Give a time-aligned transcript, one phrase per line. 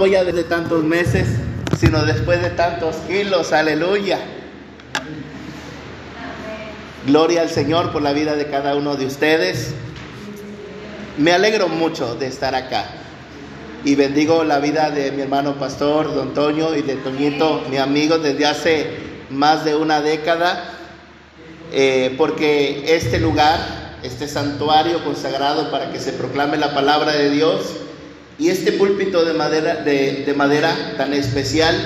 [0.00, 1.28] voy a desde tantos meses,
[1.78, 4.18] sino después de tantos kilos, aleluya.
[7.06, 9.74] Gloria al Señor por la vida de cada uno de ustedes.
[11.18, 12.86] Me alegro mucho de estar acá
[13.84, 18.16] y bendigo la vida de mi hermano pastor, don Toño, y de Toñito, mi amigo
[18.16, 18.86] desde hace
[19.28, 20.78] más de una década,
[21.72, 27.80] eh, porque este lugar, este santuario consagrado para que se proclame la palabra de Dios,
[28.40, 31.76] y este púlpito de madera, de, madera tan especial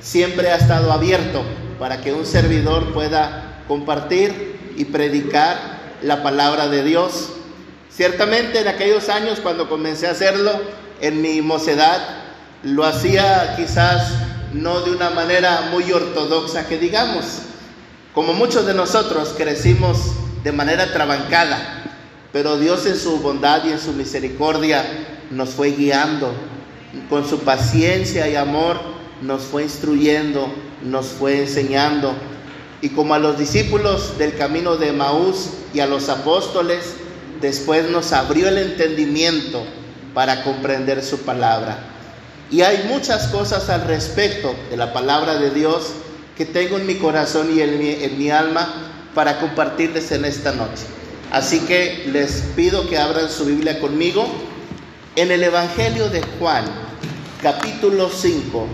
[0.00, 1.42] siempre ha estado abierto
[1.78, 5.56] para que un servidor pueda compartir y predicar
[6.02, 7.30] la palabra de Dios.
[7.88, 10.60] Ciertamente en aquellos años cuando comencé a hacerlo,
[11.00, 12.00] en mi mocedad,
[12.62, 14.12] lo hacía quizás
[14.52, 17.38] no de una manera muy ortodoxa que digamos.
[18.12, 19.96] Como muchos de nosotros crecimos
[20.44, 21.82] de manera trabancada,
[22.30, 24.84] pero Dios en su bondad y en su misericordia
[25.30, 26.32] nos fue guiando,
[27.08, 28.78] con su paciencia y amor
[29.22, 30.48] nos fue instruyendo,
[30.82, 32.14] nos fue enseñando.
[32.80, 36.94] Y como a los discípulos del camino de Maús y a los apóstoles,
[37.40, 39.64] después nos abrió el entendimiento
[40.14, 41.78] para comprender su palabra.
[42.50, 45.88] Y hay muchas cosas al respecto de la palabra de Dios
[46.36, 50.52] que tengo en mi corazón y en mi, en mi alma para compartirles en esta
[50.52, 50.84] noche.
[51.30, 54.26] Así que les pido que abran su Biblia conmigo
[55.18, 56.64] en el Evangelio de Juan,
[57.42, 58.68] capítulo 5.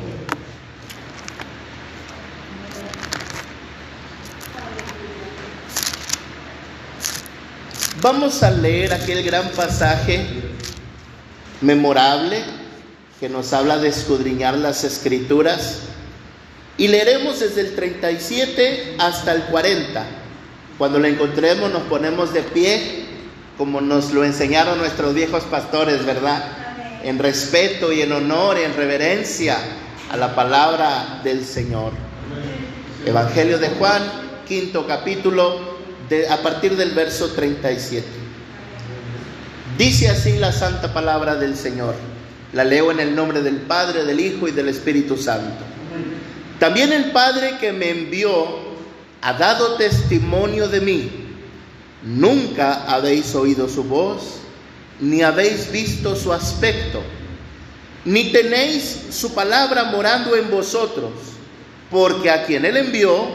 [8.02, 10.26] Vamos a leer aquel gran pasaje
[11.62, 12.42] memorable
[13.18, 15.78] que nos habla de escudriñar las escrituras
[16.76, 20.04] y leeremos desde el 37 hasta el 40.
[20.76, 23.03] Cuando lo encontremos nos ponemos de pie
[23.56, 26.42] como nos lo enseñaron nuestros viejos pastores, ¿verdad?
[27.04, 29.56] En respeto y en honor y en reverencia
[30.10, 31.92] a la palabra del Señor.
[33.06, 34.02] Evangelio de Juan,
[34.48, 35.74] quinto capítulo,
[36.08, 38.06] de, a partir del verso 37.
[39.78, 41.94] Dice así la santa palabra del Señor.
[42.52, 45.64] La leo en el nombre del Padre, del Hijo y del Espíritu Santo.
[46.58, 48.64] También el Padre que me envió
[49.20, 51.23] ha dado testimonio de mí
[52.04, 54.40] Nunca habéis oído su voz,
[55.00, 57.02] ni habéis visto su aspecto,
[58.04, 61.12] ni tenéis su palabra morando en vosotros,
[61.90, 63.26] porque a quien él envió,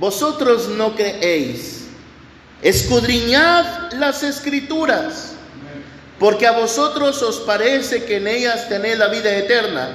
[0.00, 1.88] vosotros no creéis.
[2.62, 5.34] Escudriñad las escrituras,
[6.18, 9.90] porque a vosotros os parece que en ellas tenéis la vida eterna,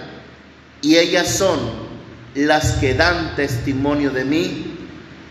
[0.83, 1.59] y ellas son
[2.35, 4.77] las que dan testimonio de mí,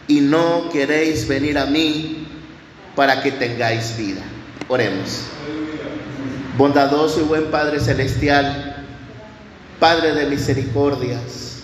[0.08, 2.19] y no queréis venir a mí
[2.94, 4.22] para que tengáis vida.
[4.68, 5.22] Oremos.
[6.56, 8.84] Bondadoso y buen Padre Celestial,
[9.78, 11.62] Padre de misericordias,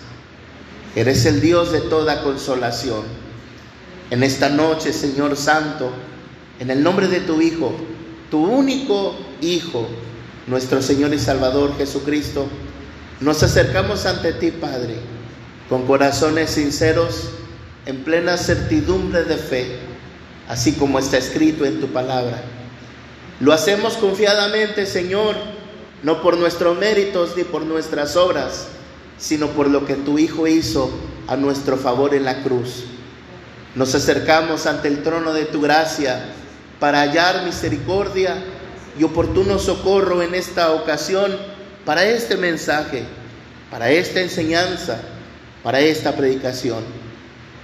[0.94, 3.02] eres el Dios de toda consolación.
[4.10, 5.90] En esta noche, Señor Santo,
[6.60, 7.74] en el nombre de tu Hijo,
[8.30, 9.86] tu único Hijo,
[10.46, 12.46] nuestro Señor y Salvador Jesucristo,
[13.20, 14.96] nos acercamos ante ti, Padre,
[15.68, 17.30] con corazones sinceros,
[17.84, 19.85] en plena certidumbre de fe
[20.48, 22.42] así como está escrito en tu palabra.
[23.40, 25.36] Lo hacemos confiadamente, Señor,
[26.02, 28.68] no por nuestros méritos ni por nuestras obras,
[29.18, 30.90] sino por lo que tu Hijo hizo
[31.26, 32.84] a nuestro favor en la cruz.
[33.74, 36.24] Nos acercamos ante el trono de tu gracia
[36.80, 38.42] para hallar misericordia
[38.98, 41.36] y oportuno socorro en esta ocasión
[41.84, 43.04] para este mensaje,
[43.70, 44.98] para esta enseñanza,
[45.62, 46.84] para esta predicación.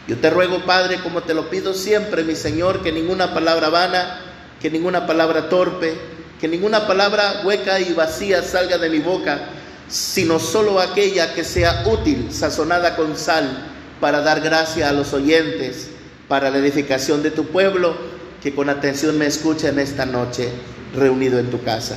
[0.08, 4.20] Yo te ruego, Padre, como te lo pido siempre, mi Señor, que ninguna palabra vana,
[4.60, 5.94] que ninguna palabra torpe,
[6.40, 9.40] que ninguna palabra hueca y vacía salga de mi boca,
[9.88, 13.68] sino solo aquella que sea útil, sazonada con sal,
[14.00, 15.90] para dar gracia a los oyentes,
[16.26, 17.94] para la edificación de tu pueblo,
[18.42, 20.48] que con atención me escucha en esta noche,
[20.96, 21.96] reunido en tu casa.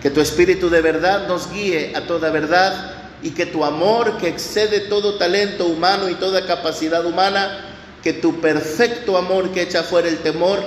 [0.00, 4.28] Que tu Espíritu de verdad nos guíe a toda verdad y que tu amor que
[4.28, 7.60] excede todo talento humano y toda capacidad humana,
[8.02, 10.62] que tu perfecto amor que echa fuera el temor,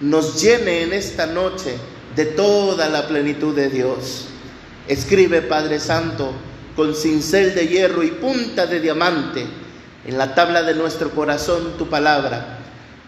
[0.00, 1.76] nos llene en esta noche
[2.16, 4.26] de toda la plenitud de Dios.
[4.88, 6.32] Escribe, Padre Santo,
[6.74, 9.46] con cincel de hierro y punta de diamante
[10.04, 12.58] en la tabla de nuestro corazón tu palabra,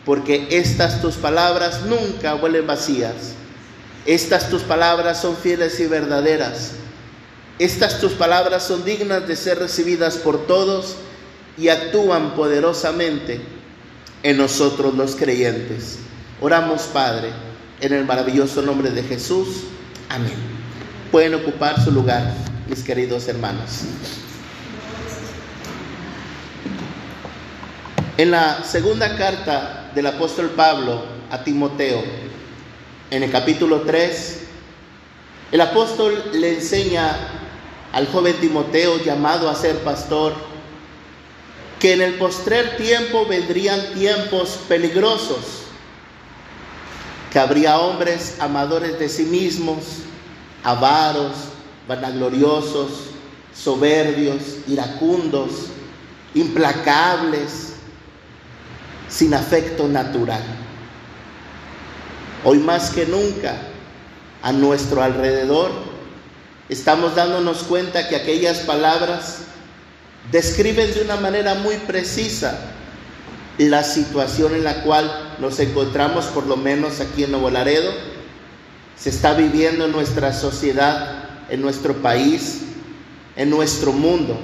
[0.04, 3.34] porque estas tus palabras nunca vuelven vacías.
[4.06, 6.74] Estas tus palabras son fieles y verdaderas
[7.58, 10.96] estas tus palabras son dignas de ser recibidas por todos
[11.56, 13.40] y actúan poderosamente
[14.24, 15.98] en nosotros los creyentes.
[16.40, 17.30] Oramos, Padre,
[17.80, 19.64] en el maravilloso nombre de Jesús.
[20.08, 20.34] Amén.
[21.12, 22.34] Pueden ocupar su lugar.
[22.68, 23.82] mis queridos hermanos.
[28.16, 32.02] En la segunda carta del apóstol Pablo a Timoteo,
[33.10, 34.40] en el capítulo 3,
[35.52, 37.43] el apóstol le enseña
[37.94, 40.34] al joven Timoteo llamado a ser pastor
[41.78, 45.62] que en el postrer tiempo vendrían tiempos peligrosos,
[47.32, 49.84] que habría hombres amadores de sí mismos,
[50.64, 51.34] avaros,
[51.86, 53.10] vanagloriosos,
[53.54, 55.66] soberbios, iracundos,
[56.34, 57.74] implacables,
[59.08, 60.42] sin afecto natural.
[62.42, 63.56] Hoy más que nunca,
[64.42, 65.93] a nuestro alrededor,
[66.68, 69.38] estamos dándonos cuenta que aquellas palabras
[70.32, 72.58] describen de una manera muy precisa
[73.58, 77.92] la situación en la cual nos encontramos, por lo menos aquí en Nuevo Laredo,
[78.96, 82.62] se está viviendo en nuestra sociedad, en nuestro país,
[83.36, 84.38] en nuestro mundo.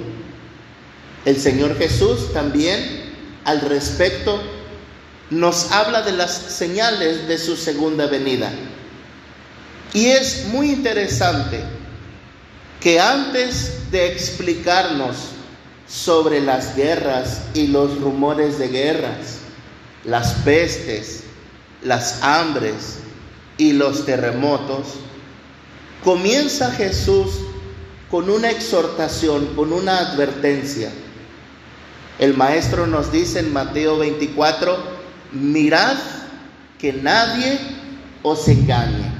[1.25, 3.11] El Señor Jesús también
[3.43, 4.41] al respecto
[5.29, 8.51] nos habla de las señales de su segunda venida.
[9.93, 11.61] Y es muy interesante
[12.81, 15.15] que antes de explicarnos
[15.87, 19.37] sobre las guerras y los rumores de guerras,
[20.03, 21.23] las pestes,
[21.83, 22.97] las hambres
[23.57, 24.87] y los terremotos,
[26.03, 27.29] comienza Jesús
[28.09, 30.91] con una exhortación, con una advertencia.
[32.17, 34.75] El maestro nos dice en Mateo 24,
[35.33, 35.97] mirad
[36.79, 37.59] que nadie
[38.23, 39.10] os engañe.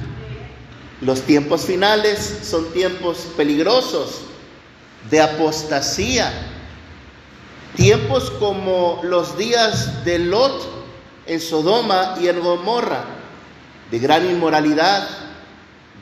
[1.01, 4.21] Los tiempos finales son tiempos peligrosos
[5.09, 6.31] de apostasía,
[7.75, 10.67] Tiempos como los días de Lot
[11.25, 13.05] en Sodoma y en Gomorra,
[13.89, 15.07] de gran inmoralidad,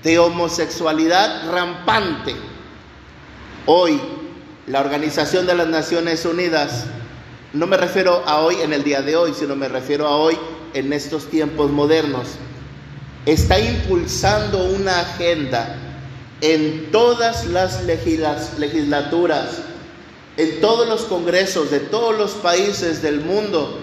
[0.02, 2.36] de homosexualidad rampante.
[3.68, 4.02] Hoy,
[4.66, 6.86] la Organización de las Naciones Unidas,
[7.54, 10.38] no me refiero a hoy en el día de hoy, sino me refiero a hoy
[10.74, 12.30] en estos tiempos modernos,
[13.32, 15.76] está impulsando una agenda
[16.42, 19.62] en todas las legislaturas
[20.40, 23.78] en todos los congresos de todos los países del mundo,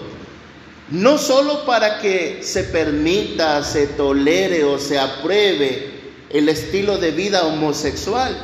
[0.89, 5.91] no solo para que se permita, se tolere o se apruebe
[6.31, 8.35] el estilo de vida homosexual,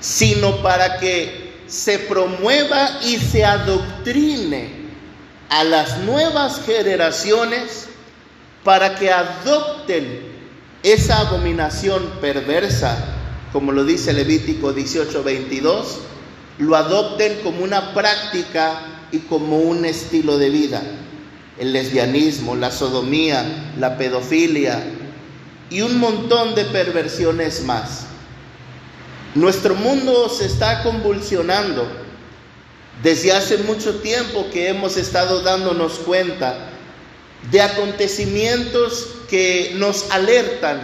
[0.00, 4.70] sino para que se promueva y se adoctrine
[5.50, 7.88] a las nuevas generaciones
[8.64, 10.32] para que adopten
[10.82, 12.96] esa abominación perversa,
[13.52, 15.98] como lo dice Levítico 18:22,
[16.58, 18.80] lo adopten como una práctica
[19.10, 20.82] y como un estilo de vida.
[21.58, 24.82] El lesbianismo, la sodomía, la pedofilia
[25.70, 28.06] y un montón de perversiones más.
[29.34, 31.86] Nuestro mundo se está convulsionando.
[33.02, 36.71] Desde hace mucho tiempo que hemos estado dándonos cuenta
[37.50, 40.80] de acontecimientos que nos alertan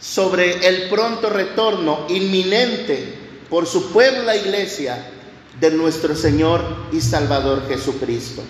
[0.00, 3.14] sobre el pronto retorno inminente
[3.48, 5.06] por su pueblo la iglesia
[5.60, 8.42] de nuestro Señor y Salvador Jesucristo.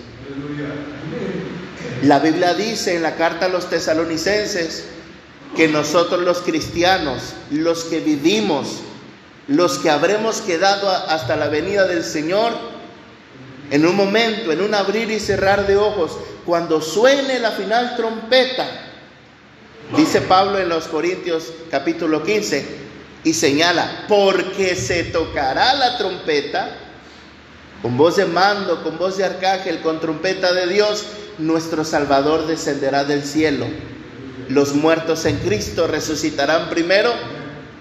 [2.03, 4.85] La Biblia dice en la carta a los tesalonicenses
[5.55, 8.79] que nosotros los cristianos, los que vivimos,
[9.47, 12.51] los que habremos quedado hasta la venida del Señor,
[13.71, 18.67] en un momento, en un abrir y cerrar de ojos, cuando suene la final trompeta,
[19.95, 22.83] dice Pablo en los Corintios capítulo 15,
[23.23, 26.77] y señala, porque se tocará la trompeta,
[27.81, 31.05] con voz de mando, con voz de arcángel, con trompeta de Dios,
[31.37, 33.65] nuestro Salvador descenderá del cielo.
[34.49, 37.13] Los muertos en Cristo resucitarán primero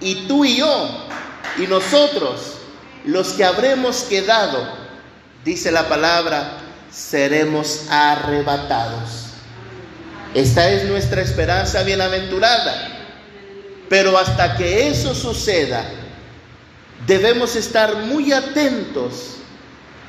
[0.00, 1.06] y tú y yo
[1.58, 2.58] y nosotros,
[3.04, 4.81] los que habremos quedado,
[5.44, 6.58] dice la palabra,
[6.90, 9.28] seremos arrebatados.
[10.34, 12.88] Esta es nuestra esperanza bienaventurada.
[13.88, 15.84] Pero hasta que eso suceda,
[17.06, 19.36] debemos estar muy atentos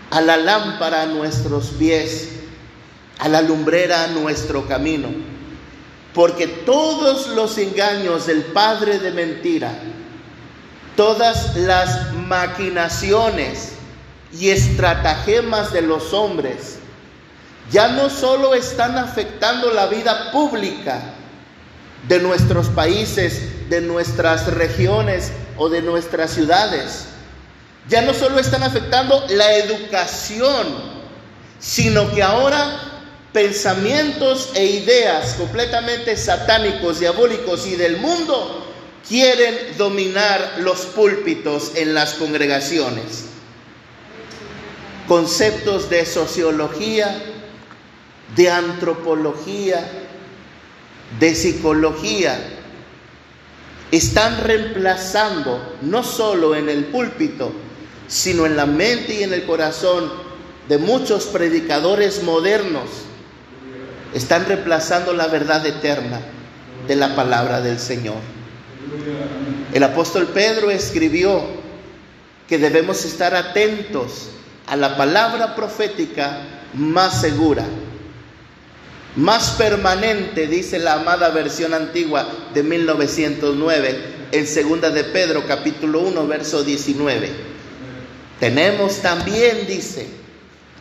[0.09, 2.29] a la lámpara a nuestros pies,
[3.19, 5.09] a la lumbrera a nuestro camino.
[6.13, 9.73] Porque todos los engaños del Padre de mentira,
[10.95, 13.72] todas las maquinaciones
[14.39, 16.77] y estratagemas de los hombres,
[17.71, 21.01] ya no solo están afectando la vida pública
[22.07, 27.05] de nuestros países, de nuestras regiones o de nuestras ciudades.
[27.87, 30.67] Ya no solo están afectando la educación,
[31.59, 32.93] sino que ahora
[33.31, 38.67] pensamientos e ideas completamente satánicos, diabólicos y del mundo
[39.07, 43.32] quieren dominar los púlpitos en las congregaciones.
[45.07, 47.22] Conceptos de sociología,
[48.36, 49.86] de antropología,
[51.19, 52.39] de psicología,
[53.91, 57.51] están reemplazando no solo en el púlpito,
[58.07, 60.12] sino en la mente y en el corazón
[60.67, 62.89] de muchos predicadores modernos.
[64.13, 66.22] Están reemplazando la verdad eterna
[66.88, 68.17] de la palabra del Señor.
[69.74, 71.41] El apóstol Pedro escribió
[72.48, 74.29] que debemos estar atentos
[74.73, 76.39] a la palabra profética
[76.73, 77.63] más segura,
[79.15, 86.25] más permanente, dice la amada versión antigua de 1909, en segunda de Pedro capítulo 1,
[86.25, 87.29] verso 19.
[88.39, 90.07] Tenemos también, dice,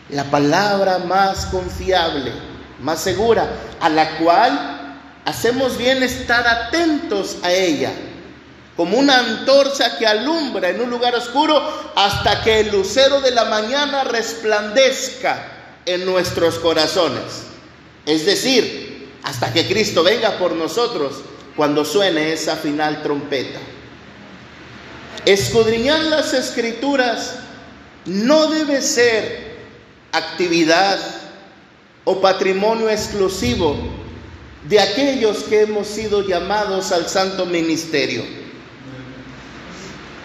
[0.09, 2.33] la palabra más confiable,
[2.81, 3.47] más segura,
[3.79, 7.93] a la cual hacemos bien estar atentos a ella,
[8.83, 13.45] como una antorcha que alumbra en un lugar oscuro hasta que el lucero de la
[13.45, 15.53] mañana resplandezca
[15.87, 17.45] en nuestros corazones.
[18.07, 21.15] Es decir, hasta que Cristo venga por nosotros
[21.55, 23.61] cuando suene esa final trompeta.
[25.27, 27.37] Escudriñar las escrituras
[28.07, 29.59] no debe ser
[30.11, 30.99] actividad
[32.03, 33.77] o patrimonio exclusivo
[34.69, 38.42] de aquellos que hemos sido llamados al santo ministerio.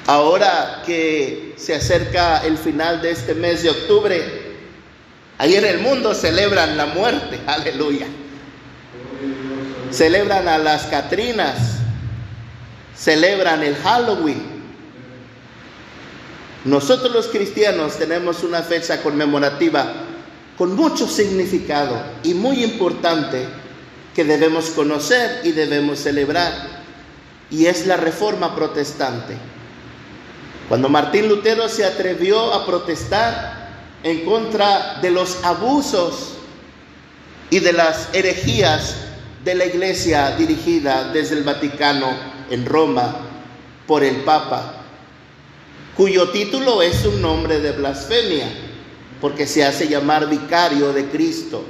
[0.08, 4.48] Ahora que se acerca el final de este mes de octubre,
[5.40, 8.08] Ahí en el mundo celebran la muerte, aleluya.
[9.92, 11.78] Celebran a las Catrinas,
[12.96, 14.58] celebran el Halloween.
[16.66, 19.94] Nosotros los cristianos tenemos una fecha conmemorativa
[20.58, 23.46] con mucho significado y muy importante
[24.14, 26.52] que debemos conocer y debemos celebrar.
[27.50, 29.36] Y es la reforma protestante.
[30.67, 33.57] Cuando Martín Lutero se atrevió a protestar,
[34.03, 36.33] en contra de los abusos
[37.50, 38.95] y de las herejías
[39.43, 42.07] de la iglesia dirigida desde el Vaticano
[42.50, 43.15] en Roma
[43.88, 44.83] por el Papa,
[45.95, 48.47] cuyo título es un nombre de blasfemia,
[49.19, 51.63] porque se hace llamar vicario de Cristo.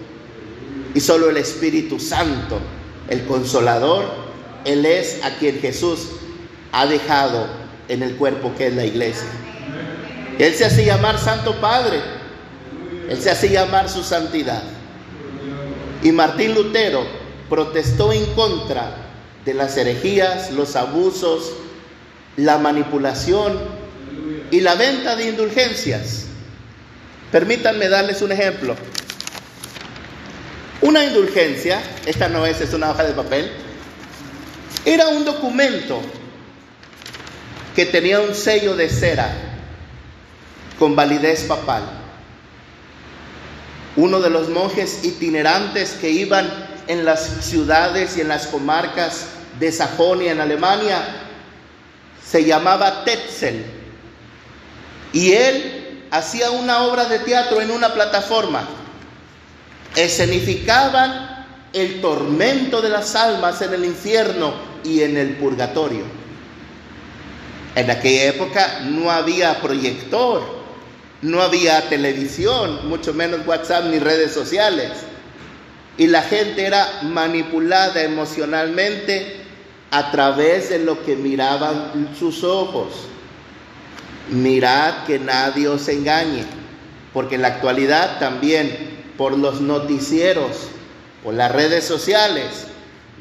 [0.93, 2.59] Y solo el Espíritu Santo,
[3.07, 4.05] el consolador,
[4.65, 6.07] Él es a quien Jesús
[6.71, 7.47] ha dejado
[7.87, 9.27] en el cuerpo que es la iglesia.
[10.39, 12.17] Él se hace llamar Santo Padre
[13.09, 14.61] él se hace llamar su santidad.
[16.03, 17.05] Y Martín Lutero
[17.49, 18.95] protestó en contra
[19.45, 21.53] de las herejías, los abusos,
[22.35, 23.57] la manipulación
[24.51, 26.25] y la venta de indulgencias.
[27.31, 28.75] Permítanme darles un ejemplo.
[30.81, 33.51] Una indulgencia, esta no es, es una hoja de papel,
[34.85, 36.01] era un documento
[37.77, 39.31] que tenía un sello de cera
[40.77, 41.83] con validez papal
[43.97, 46.47] uno de los monjes itinerantes que iban
[46.87, 49.27] en las ciudades y en las comarcas
[49.59, 51.03] de Sajonia en Alemania,
[52.23, 53.65] se llamaba Tetzel.
[55.13, 58.67] Y él hacía una obra de teatro en una plataforma.
[59.95, 64.53] Escenificaban el tormento de las almas en el infierno
[64.83, 66.26] y en el purgatorio.
[67.77, 70.41] En aquella época no había proyector,
[71.21, 74.93] no había televisión, mucho menos WhatsApp ni redes sociales.
[75.95, 79.35] Y la gente era manipulada emocionalmente
[79.91, 82.93] a través de lo que miraban sus ojos.
[84.31, 86.45] Mirad que nadie os engañe,
[87.13, 90.69] porque en la actualidad también por los noticieros,
[91.23, 92.65] por las redes sociales,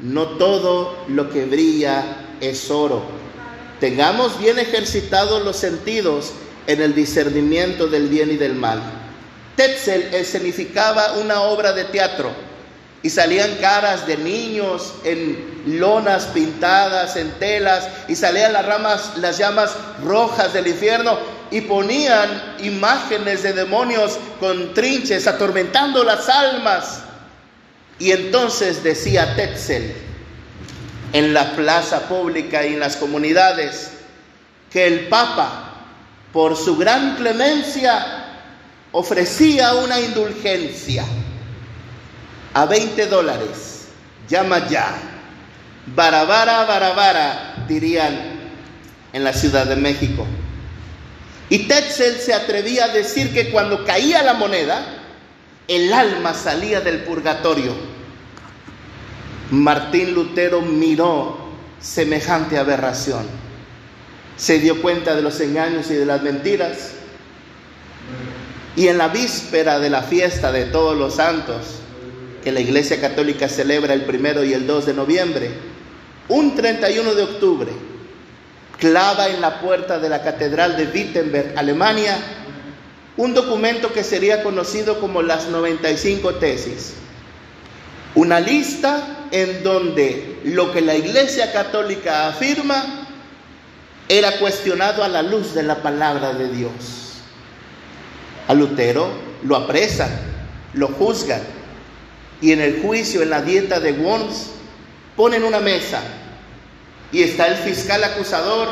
[0.01, 3.16] no todo lo que brilla es oro.
[3.79, 6.31] Tengamos bien ejercitados los sentidos
[6.65, 8.81] en el discernimiento del bien y del mal.
[9.55, 12.31] Tetzel escenificaba una obra de teatro
[13.03, 19.37] y salían caras de niños en lonas pintadas, en telas, y salían las ramas, las
[19.37, 21.17] llamas rojas del infierno
[21.51, 27.01] y ponían imágenes de demonios con trinches atormentando las almas.
[27.99, 30.06] Y entonces decía Tetzel
[31.13, 33.91] en la plaza pública y en las comunidades
[34.71, 35.67] que el Papa
[36.31, 38.25] por su gran clemencia,
[38.91, 41.03] ofrecía una indulgencia
[42.53, 43.87] a 20 dólares.
[44.29, 44.99] Llama ya.
[45.95, 48.51] Barabara, barabara, dirían
[49.13, 50.27] en la Ciudad de México.
[51.49, 54.85] Y Tetzel se atrevía a decir que cuando caía la moneda,
[55.67, 57.73] el alma salía del purgatorio.
[59.51, 61.37] Martín Lutero miró
[61.79, 63.25] semejante aberración.
[64.35, 66.91] Se dio cuenta de los engaños y de las mentiras.
[68.75, 71.79] Y en la víspera de la fiesta de todos los santos,
[72.43, 75.51] que la Iglesia Católica celebra el primero y el 2 de noviembre,
[76.29, 77.71] un 31 de octubre,
[78.77, 82.17] clava en la puerta de la Catedral de Wittenberg, Alemania,
[83.15, 86.93] un documento que sería conocido como las 95 tesis.
[88.17, 93.07] Una lista en donde lo que la Iglesia Católica afirma
[94.09, 96.71] era cuestionado a la luz de la palabra de Dios.
[98.47, 99.11] A Lutero
[99.43, 100.09] lo apresan,
[100.73, 101.43] lo juzgan
[102.41, 104.47] y en el juicio, en la dieta de Worms,
[105.15, 106.01] ponen una mesa
[107.11, 108.67] y está el fiscal acusador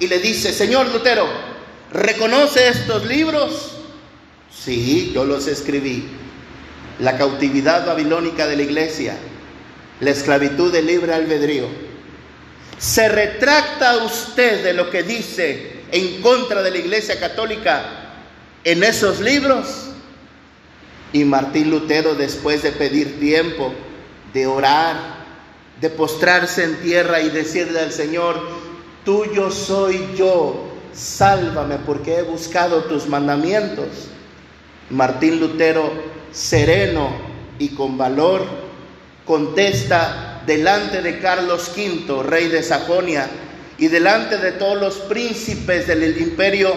[0.00, 1.26] y le dice, Señor Lutero,
[1.92, 3.72] ¿reconoce estos libros?
[4.50, 6.08] Sí, yo los escribí.
[6.98, 9.16] La cautividad babilónica de la iglesia,
[10.00, 11.66] la esclavitud del libre albedrío.
[12.78, 17.82] ¿Se retracta usted de lo que dice en contra de la iglesia católica
[18.64, 19.90] en esos libros?
[21.12, 23.72] Y Martín Lutero, después de pedir tiempo,
[24.32, 25.18] de orar,
[25.80, 28.40] de postrarse en tierra y decirle al Señor,
[29.04, 33.86] tuyo soy yo, sálvame porque he buscado tus mandamientos.
[34.90, 35.90] Martín Lutero,
[36.32, 37.10] sereno
[37.58, 38.44] y con valor,
[39.24, 43.28] contesta delante de Carlos V, rey de Sajonia,
[43.76, 46.74] y delante de todos los príncipes del imperio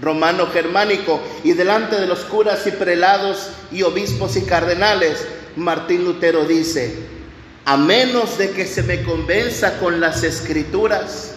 [0.00, 6.44] romano germánico, y delante de los curas y prelados y obispos y cardenales, Martín Lutero
[6.44, 6.94] dice,
[7.64, 11.32] a menos de que se me convenza con las escrituras,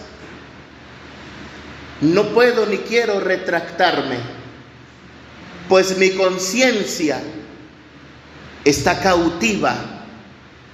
[2.00, 4.16] no puedo ni quiero retractarme,
[5.70, 7.20] pues mi conciencia
[8.64, 9.76] está cautiva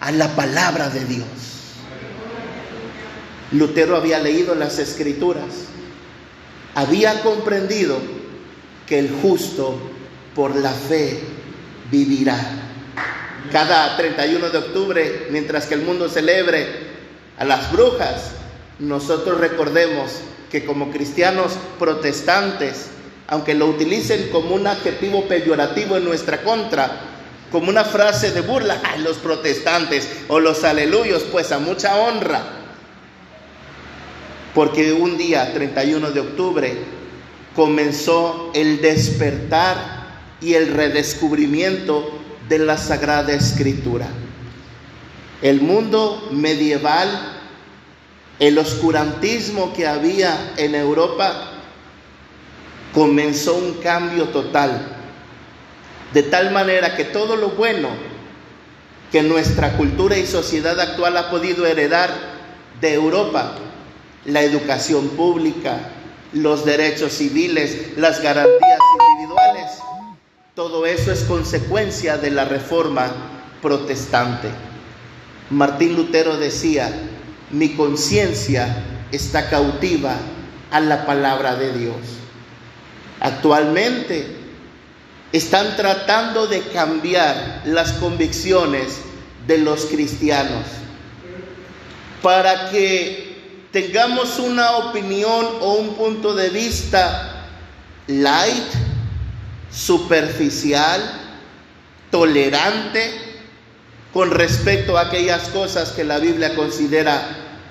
[0.00, 1.28] a la palabra de Dios.
[3.52, 5.66] Lutero había leído las escrituras,
[6.74, 7.98] había comprendido
[8.86, 9.78] que el justo
[10.34, 11.20] por la fe
[11.90, 12.38] vivirá
[13.52, 16.68] cada 31 de octubre, mientras que el mundo celebre
[17.36, 18.30] a las brujas,
[18.78, 20.12] nosotros recordemos
[20.50, 22.86] que como cristianos protestantes,
[23.28, 27.00] aunque lo utilicen como un adjetivo peyorativo en nuestra contra,
[27.50, 32.42] como una frase de burla, a los protestantes o los aleluyos, pues a mucha honra.
[34.54, 36.76] Porque un día, 31 de octubre,
[37.54, 40.06] comenzó el despertar
[40.40, 44.08] y el redescubrimiento de la Sagrada Escritura.
[45.42, 47.38] El mundo medieval,
[48.38, 51.55] el oscurantismo que había en Europa,
[52.96, 54.80] comenzó un cambio total.
[56.14, 57.90] De tal manera que todo lo bueno
[59.12, 62.08] que nuestra cultura y sociedad actual ha podido heredar
[62.80, 63.52] de Europa,
[64.24, 65.76] la educación pública,
[66.32, 68.80] los derechos civiles, las garantías
[69.10, 69.72] individuales,
[70.54, 73.12] todo eso es consecuencia de la reforma
[73.60, 74.48] protestante.
[75.50, 76.90] Martín Lutero decía,
[77.50, 80.16] mi conciencia está cautiva
[80.70, 82.25] a la palabra de Dios.
[83.20, 84.26] Actualmente
[85.32, 88.98] están tratando de cambiar las convicciones
[89.46, 90.64] de los cristianos
[92.22, 93.26] para que
[93.72, 97.46] tengamos una opinión o un punto de vista
[98.06, 98.72] light
[99.70, 101.00] superficial,
[102.10, 103.12] tolerante
[104.12, 107.22] con respecto a aquellas cosas que la Biblia considera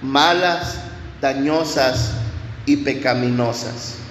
[0.02, 0.76] malas,
[1.22, 2.12] dañosas
[2.66, 4.05] y pecaminosas.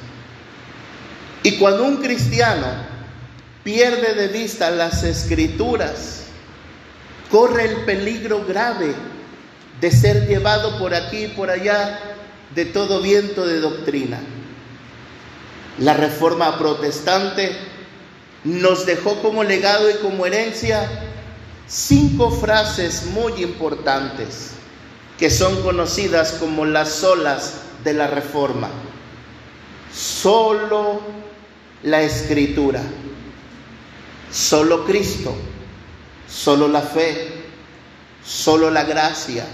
[1.44, 2.66] Y cuando un cristiano
[3.62, 6.22] pierde de vista las escrituras,
[7.30, 8.94] corre el peligro grave
[9.78, 12.00] de ser llevado por aquí y por allá
[12.54, 14.20] de todo viento de doctrina.
[15.78, 17.54] La reforma protestante
[18.44, 20.88] nos dejó como legado y como herencia
[21.66, 24.52] cinco frases muy importantes
[25.18, 28.70] que son conocidas como las solas de la reforma.
[29.92, 31.23] Solo
[31.84, 32.80] la escritura,
[34.32, 35.36] solo Cristo,
[36.26, 37.32] solo la fe,
[38.24, 39.44] solo la gracia,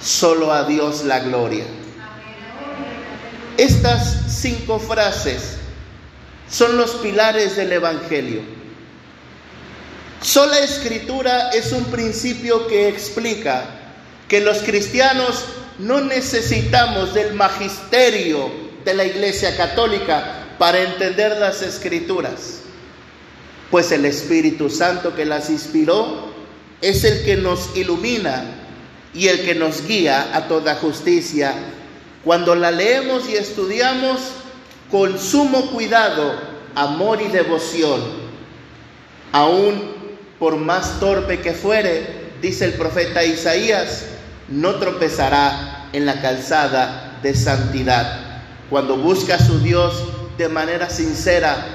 [0.00, 1.64] solo a Dios la gloria.
[3.56, 5.56] Estas cinco frases
[6.48, 8.42] son los pilares del Evangelio.
[10.22, 13.64] Sola escritura es un principio que explica
[14.28, 15.44] que los cristianos
[15.78, 18.48] no necesitamos del magisterio
[18.84, 22.60] de la Iglesia Católica para entender las escrituras,
[23.70, 26.32] pues el Espíritu Santo que las inspiró
[26.80, 28.44] es el que nos ilumina
[29.14, 31.54] y el que nos guía a toda justicia.
[32.24, 34.20] Cuando la leemos y estudiamos
[34.90, 36.34] con sumo cuidado,
[36.74, 38.00] amor y devoción,
[39.32, 39.94] aún
[40.38, 44.04] por más torpe que fuere, dice el profeta Isaías,
[44.48, 48.42] no tropezará en la calzada de santidad.
[48.68, 49.94] Cuando busca a su Dios
[50.36, 51.66] de manera sincera,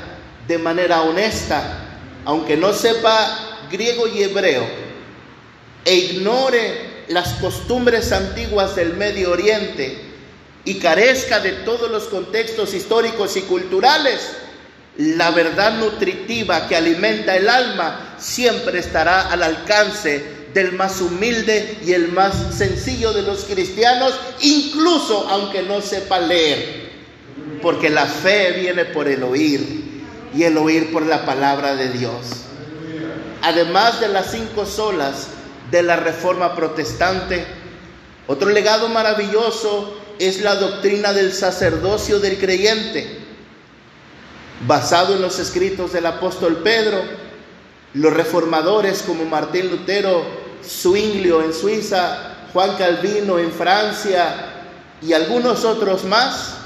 [0.47, 1.85] de manera honesta,
[2.25, 4.67] aunque no sepa griego y hebreo,
[5.85, 10.09] e ignore las costumbres antiguas del Medio Oriente
[10.65, 14.31] y carezca de todos los contextos históricos y culturales,
[14.97, 21.93] la verdad nutritiva que alimenta el alma siempre estará al alcance del más humilde y
[21.93, 26.88] el más sencillo de los cristianos, incluso aunque no sepa leer,
[27.61, 30.01] porque la fe viene por el oír
[30.33, 32.45] y el oír por la palabra de Dios.
[33.41, 35.27] Además de las cinco solas
[35.71, 37.45] de la reforma protestante,
[38.27, 43.19] otro legado maravilloso es la doctrina del sacerdocio del creyente,
[44.67, 47.01] basado en los escritos del apóstol Pedro,
[47.93, 50.23] los reformadores como Martín Lutero,
[50.63, 54.65] Zwinglio en Suiza, Juan Calvino en Francia
[55.01, 56.58] y algunos otros más,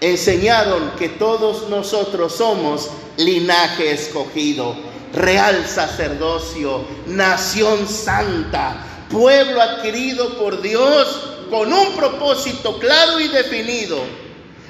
[0.00, 4.76] enseñaron que todos nosotros somos linaje escogido,
[5.12, 8.76] real sacerdocio, nación santa,
[9.10, 13.98] pueblo adquirido por Dios con un propósito claro y definido,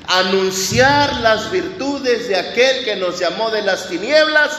[0.07, 4.51] anunciar las virtudes de aquel que nos llamó de las tinieblas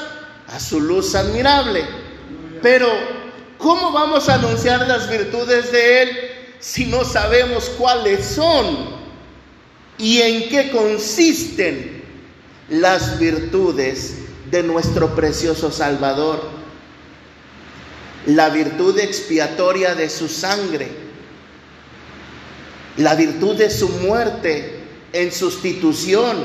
[0.47, 1.85] a su luz admirable.
[2.63, 2.91] Pero,
[3.59, 6.09] ¿cómo vamos a anunciar las virtudes de Él
[6.59, 9.04] si no sabemos cuáles son
[9.97, 12.03] y en qué consisten
[12.69, 14.15] las virtudes
[14.51, 16.49] de nuestro precioso Salvador?
[18.27, 20.89] La virtud expiatoria de su sangre,
[22.97, 24.79] la virtud de su muerte
[25.13, 26.37] en sustitución,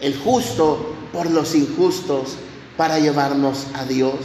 [0.00, 2.36] el justo por los injustos,
[2.76, 4.16] para llevarnos a Dios.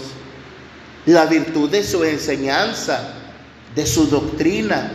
[1.05, 3.13] La virtud de su enseñanza,
[3.75, 4.91] de su doctrina,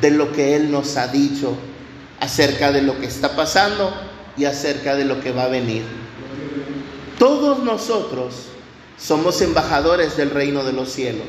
[0.00, 1.56] de lo que Él nos ha dicho
[2.22, 3.92] acerca de lo que está pasando
[4.36, 5.82] y acerca de lo que va a venir.
[7.18, 8.46] Todos nosotros
[8.96, 11.26] somos embajadores del reino de los cielos.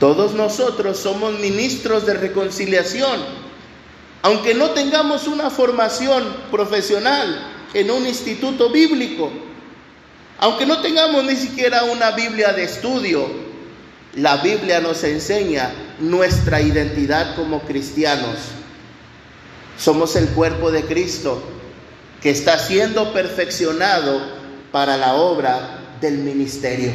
[0.00, 3.20] Todos nosotros somos ministros de reconciliación.
[4.22, 7.38] Aunque no tengamos una formación profesional
[7.74, 9.30] en un instituto bíblico,
[10.38, 13.26] aunque no tengamos ni siquiera una Biblia de estudio,
[14.14, 18.38] la Biblia nos enseña nuestra identidad como cristianos.
[19.78, 21.42] Somos el cuerpo de Cristo
[22.20, 24.20] que está siendo perfeccionado
[24.72, 26.92] para la obra del ministerio.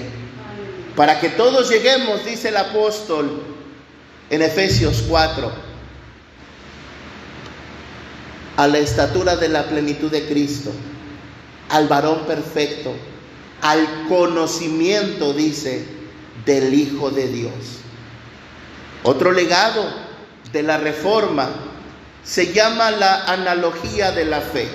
[0.96, 3.41] Para que todos lleguemos, dice el apóstol
[4.30, 5.52] en Efesios 4,
[8.58, 10.72] a la estatura de la plenitud de Cristo,
[11.69, 12.93] al varón perfecto
[13.63, 15.86] al conocimiento, dice,
[16.46, 17.54] del Hijo de Dios.
[19.04, 19.86] Otro legado
[20.52, 21.50] de la reforma
[22.24, 24.68] se llama la analogía de la fe.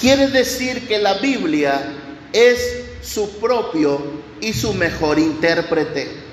[0.00, 1.92] Quiere decir que la Biblia
[2.32, 4.00] es su propio
[4.40, 6.24] y su mejor intérprete.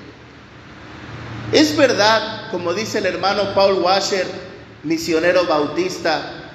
[1.52, 4.26] Es verdad, como dice el hermano Paul Washer,
[4.82, 6.50] misionero bautista,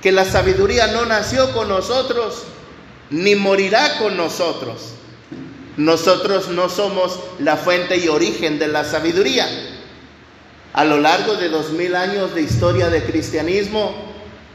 [0.00, 2.44] que la sabiduría no nació con nosotros,
[3.10, 4.92] ni morirá con nosotros.
[5.76, 9.46] Nosotros no somos la fuente y origen de la sabiduría.
[10.72, 13.92] A lo largo de dos mil años de historia de cristianismo,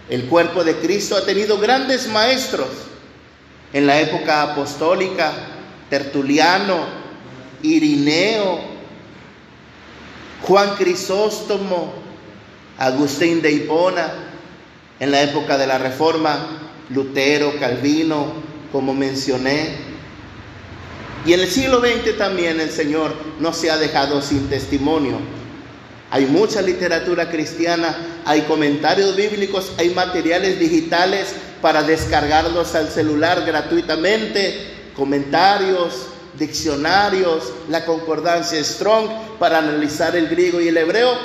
[0.09, 2.67] el cuerpo de Cristo ha tenido grandes maestros.
[3.73, 5.31] En la época apostólica,
[5.89, 6.85] Tertuliano,
[7.63, 8.59] Irineo,
[10.43, 11.93] Juan Crisóstomo,
[12.77, 14.13] Agustín de Hipona,
[14.99, 18.33] en la época de la Reforma, Lutero, Calvino,
[18.71, 19.75] como mencioné.
[21.25, 25.17] Y en el siglo XX también el Señor no se ha dejado sin testimonio.
[26.13, 34.91] Hay mucha literatura cristiana, hay comentarios bíblicos, hay materiales digitales para descargarlos al celular gratuitamente,
[34.95, 41.17] comentarios, diccionarios, la concordancia Strong para analizar el griego y el hebreo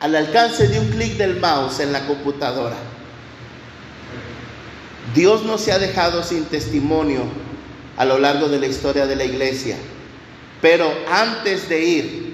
[0.00, 2.76] al alcance de un clic del mouse en la computadora.
[5.14, 7.24] Dios no se ha dejado sin testimonio
[7.98, 9.76] a lo largo de la historia de la iglesia.
[10.62, 12.27] Pero antes de ir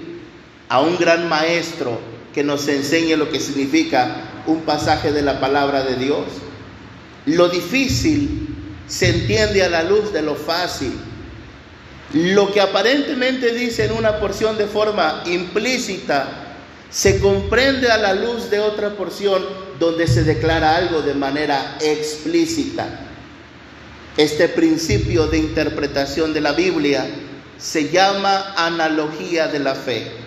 [0.69, 1.99] a un gran maestro
[2.33, 6.25] que nos enseñe lo que significa un pasaje de la palabra de Dios,
[7.25, 8.55] lo difícil
[8.87, 10.93] se entiende a la luz de lo fácil.
[12.13, 16.45] Lo que aparentemente dice en una porción de forma implícita
[16.89, 19.43] se comprende a la luz de otra porción
[19.79, 22.87] donde se declara algo de manera explícita.
[24.17, 27.05] Este principio de interpretación de la Biblia
[27.57, 30.24] se llama analogía de la fe.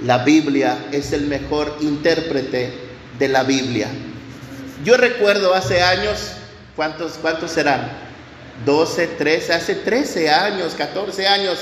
[0.00, 2.72] La Biblia es el mejor intérprete
[3.18, 3.88] de la Biblia.
[4.84, 6.32] Yo recuerdo hace años,
[6.74, 7.90] ¿cuántos, cuántos serán?
[8.64, 11.58] 12, 13, hace 13 años, 14 años,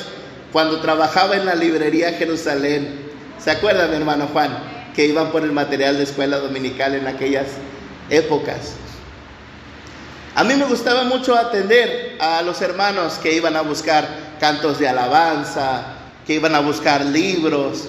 [0.52, 3.10] cuando trabajaba en la librería Jerusalén.
[3.38, 4.50] ¿Se acuerda mi hermano Juan?
[4.94, 7.46] Que iban por el material de escuela dominical en aquellas
[8.08, 8.74] épocas.
[10.34, 14.08] A mí me gustaba mucho atender a los hermanos que iban a buscar
[14.40, 15.84] cantos de alabanza,
[16.26, 17.88] que iban a buscar libros.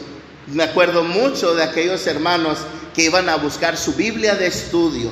[0.54, 2.60] Me acuerdo mucho de aquellos hermanos
[2.96, 5.12] que iban a buscar su Biblia de estudio.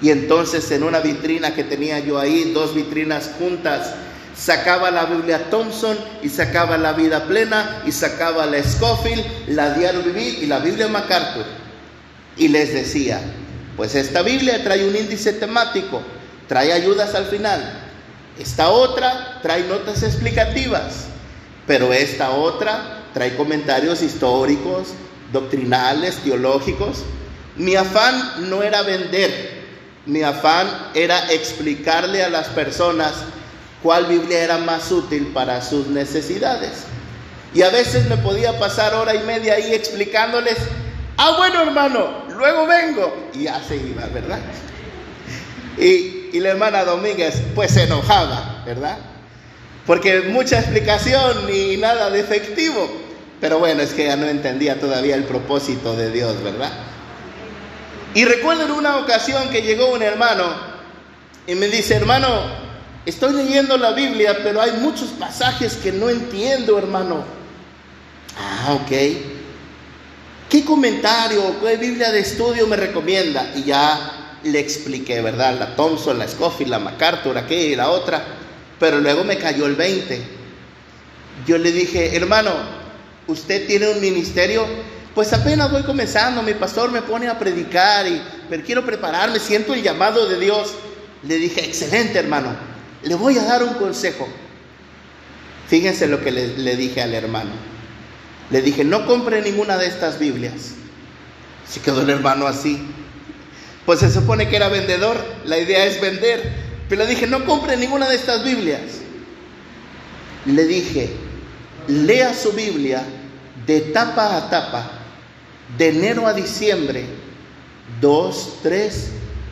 [0.00, 3.94] Y entonces en una vitrina que tenía yo ahí, dos vitrinas juntas,
[4.36, 10.02] sacaba la Biblia Thompson y sacaba la Vida Plena y sacaba la Scofield, la Diario
[10.02, 11.44] Vivir y la Biblia MacArthur.
[12.36, 13.20] Y les decía,
[13.76, 16.02] pues esta Biblia trae un índice temático
[16.48, 17.82] trae ayudas al final.
[18.38, 21.06] Esta otra trae notas explicativas,
[21.66, 24.88] pero esta otra trae comentarios históricos,
[25.32, 26.98] doctrinales, teológicos.
[27.56, 29.64] Mi afán no era vender,
[30.04, 33.14] mi afán era explicarle a las personas
[33.82, 36.84] cuál Biblia era más útil para sus necesidades.
[37.54, 40.58] Y a veces me podía pasar hora y media ahí explicándoles,
[41.16, 43.30] ah, bueno hermano, luego vengo.
[43.32, 44.40] Y ya se iba, ¿verdad?
[45.78, 48.98] Y y la hermana Domínguez pues se enojaba, ¿verdad?
[49.86, 53.05] Porque mucha explicación ni nada de efectivo.
[53.40, 56.72] Pero bueno, es que ella no entendía todavía el propósito de Dios, ¿verdad?
[58.14, 60.44] Y recuerdo en una ocasión que llegó un hermano
[61.46, 62.28] y me dice, hermano,
[63.04, 67.24] estoy leyendo la Biblia, pero hay muchos pasajes que no entiendo, hermano.
[68.38, 68.90] Ah, ok.
[70.48, 73.52] ¿Qué comentario, qué Biblia de estudio me recomienda?
[73.54, 75.58] Y ya le expliqué, ¿verdad?
[75.58, 78.24] La Thompson, la Scofield, la MacArthur, aquella y la otra.
[78.78, 80.22] Pero luego me cayó el 20.
[81.46, 82.52] Yo le dije, hermano,
[83.26, 84.66] usted tiene un ministerio.
[85.14, 89.72] Pues apenas voy comenzando, mi pastor me pone a predicar, y, pero quiero prepararme, siento
[89.72, 90.74] el llamado de Dios.
[91.22, 92.54] Le dije, excelente hermano,
[93.02, 94.28] le voy a dar un consejo.
[95.68, 97.50] Fíjense lo que le, le dije al hermano.
[98.50, 100.74] Le dije, no compre ninguna de estas Biblias.
[101.68, 102.80] Se quedó el hermano así.
[103.86, 106.52] Pues se supone que era vendedor, la idea es vender.
[106.88, 109.00] Pero le dije, no compre ninguna de estas Biblias.
[110.44, 111.10] Le dije,
[111.88, 113.02] lea su Biblia
[113.66, 114.90] de tapa a tapa,
[115.76, 117.06] de enero a diciembre,
[118.00, 119.08] dos, tres,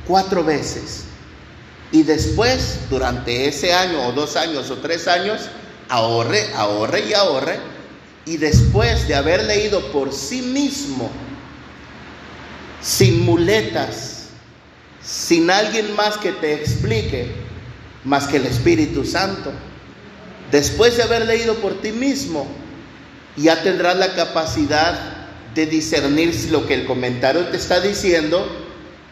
[0.07, 1.05] cuatro veces.
[1.90, 5.42] Y después, durante ese año o dos años o tres años,
[5.88, 7.59] ahorre, ahorre y ahorre.
[8.27, 11.11] Y después de haber leído por sí mismo,
[12.81, 14.29] sin muletas,
[15.03, 17.33] sin alguien más que te explique,
[18.05, 19.53] más que el Espíritu Santo.
[20.50, 22.46] Después de haber leído por ti mismo,
[23.37, 24.99] ya tendrás la capacidad
[25.55, 28.47] de discernir si lo que el comentario te está diciendo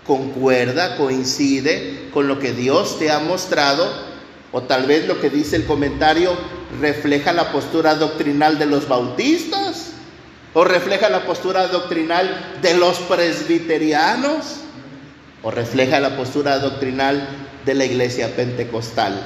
[0.07, 3.89] concuerda, coincide con lo que Dios te ha mostrado,
[4.51, 6.37] o tal vez lo que dice el comentario
[6.81, 9.93] refleja la postura doctrinal de los bautistas,
[10.55, 14.63] o refleja la postura doctrinal de los presbiterianos
[15.43, 17.27] o refleja la postura doctrinal
[17.65, 19.21] de la iglesia pentecostal.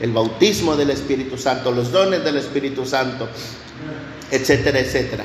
[0.00, 3.28] El bautismo del Espíritu Santo, los dones del Espíritu Santo,
[4.30, 5.24] etcétera, etcétera.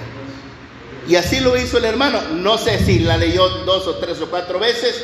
[1.07, 2.21] Y así lo hizo el hermano.
[2.33, 4.95] No sé si la leyó dos o tres o cuatro veces,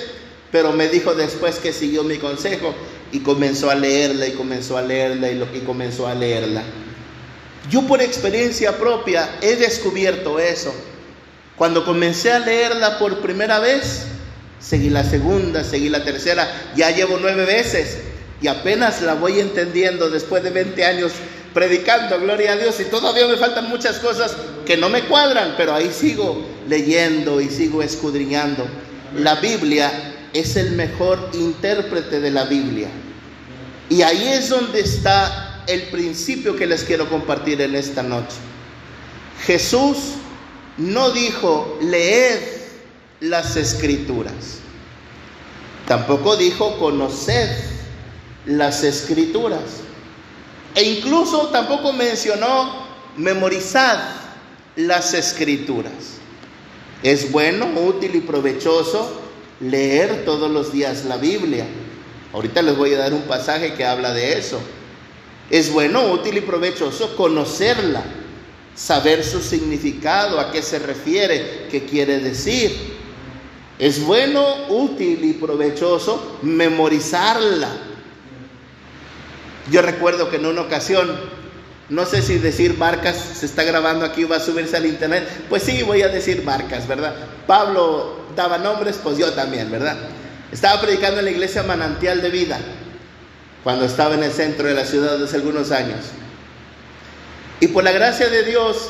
[0.52, 2.74] pero me dijo después que siguió mi consejo
[3.12, 6.64] y comenzó a leerla y comenzó a leerla y, y comenzó a leerla.
[7.70, 10.74] Yo por experiencia propia he descubierto eso.
[11.56, 14.06] Cuando comencé a leerla por primera vez,
[14.60, 18.00] seguí la segunda, seguí la tercera, ya llevo nueve veces
[18.42, 21.12] y apenas la voy entendiendo después de 20 años
[21.54, 24.36] predicando, gloria a Dios, y todavía me faltan muchas cosas
[24.66, 28.66] que no me cuadran, pero ahí sigo leyendo y sigo escudriñando.
[29.18, 29.92] La Biblia
[30.34, 32.88] es el mejor intérprete de la Biblia.
[33.90, 38.38] Y ahí es donde está el principio que les quiero compartir en esta noche.
[39.46, 39.98] Jesús
[40.78, 42.40] no dijo, leed
[43.20, 44.60] las escrituras.
[45.88, 47.50] Tampoco dijo conoced
[48.46, 49.82] las escrituras.
[50.76, 52.86] E incluso tampoco mencionó
[53.18, 54.00] memorizad
[54.76, 56.20] las escrituras.
[57.04, 59.22] Es bueno, útil y provechoso
[59.60, 61.66] leer todos los días la Biblia.
[62.34, 64.60] Ahorita les voy a dar un pasaje que habla de eso.
[65.50, 68.04] Es bueno, útil y provechoso conocerla,
[68.74, 72.72] saber su significado, a qué se refiere, qué quiere decir.
[73.78, 77.70] Es bueno, útil y provechoso memorizarla.
[79.72, 81.10] Yo recuerdo que en una ocasión,
[81.88, 85.28] no sé si decir marcas, se está grabando aquí, va a subirse al internet.
[85.50, 87.16] Pues sí, voy a decir marcas, ¿verdad?
[87.48, 89.98] Pablo daba nombres, pues yo también, ¿verdad?
[90.52, 92.60] Estaba predicando en la iglesia Manantial de Vida
[93.64, 96.00] cuando estaba en el centro de la ciudad hace algunos años.
[97.62, 98.90] Y por la gracia de Dios,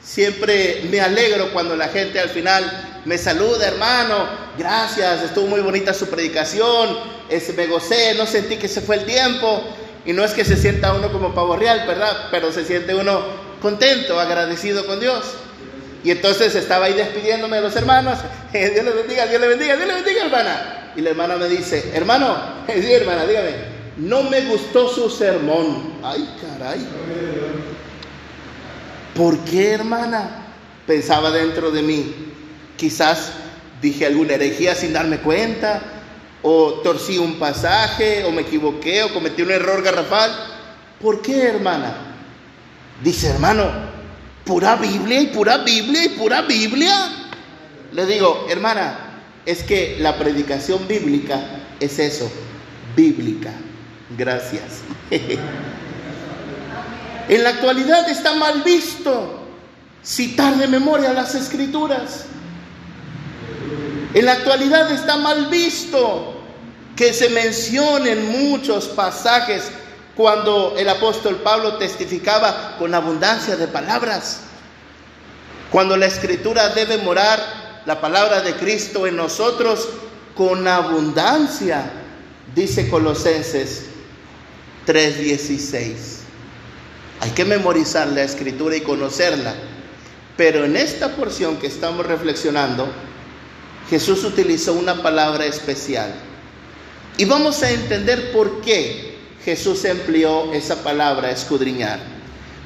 [0.00, 5.92] siempre me alegro cuando la gente al final me saluda, hermano, gracias, estuvo muy bonita
[5.92, 6.98] su predicación,
[7.56, 9.64] me gocé, no sentí que se fue el tiempo.
[10.06, 12.28] Y no es que se sienta uno como pavo real, ¿verdad?
[12.30, 13.22] Pero se siente uno
[13.60, 15.34] contento, agradecido con Dios.
[16.02, 18.18] Y entonces estaba ahí despidiéndome de los hermanos.
[18.52, 20.92] Dios le bendiga, Dios le bendiga, Dios le bendiga, hermana.
[20.96, 22.36] Y la hermana me dice, hermano,
[22.68, 23.54] hermana, dígame,
[23.98, 25.94] no me gustó su sermón.
[26.02, 26.86] Ay, caray.
[29.14, 30.46] ¿Por qué, hermana?
[30.86, 32.14] Pensaba dentro de mí.
[32.76, 33.32] Quizás
[33.82, 35.82] dije alguna herejía sin darme cuenta,
[36.42, 40.30] o torcí un pasaje, o me equivoqué, o cometí un error garrafal.
[41.00, 41.94] ¿Por qué, hermana?
[43.02, 43.70] Dice, hermano,
[44.44, 46.94] pura Biblia y pura Biblia y pura Biblia.
[47.92, 51.40] Le digo, hermana, es que la predicación bíblica
[51.80, 52.30] es eso,
[52.94, 53.52] bíblica.
[54.16, 54.82] Gracias.
[57.28, 59.40] en la actualidad está mal visto
[60.02, 62.26] citar de memoria las escrituras.
[64.12, 66.34] En la actualidad está mal visto
[66.96, 69.70] que se mencionen muchos pasajes
[70.16, 74.40] cuando el apóstol Pablo testificaba con abundancia de palabras.
[75.70, 79.88] Cuando la escritura debe morar la palabra de Cristo en nosotros
[80.34, 81.92] con abundancia,
[82.54, 83.84] dice Colosenses
[84.86, 86.22] 3:16.
[87.20, 89.54] Hay que memorizar la escritura y conocerla.
[90.36, 92.90] Pero en esta porción que estamos reflexionando,
[93.90, 96.14] Jesús utilizó una palabra especial.
[97.18, 101.98] Y vamos a entender por qué Jesús empleó esa palabra, escudriñar.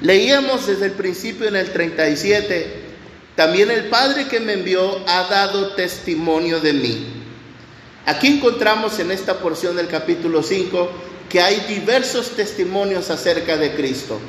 [0.02, 2.82] Leíamos desde el principio en el 37,
[3.36, 7.06] también el Padre que me envió ha dado testimonio de mí.
[8.04, 10.90] Aquí encontramos en esta porción del capítulo 5
[11.30, 14.20] que hay diversos testimonios acerca de Cristo.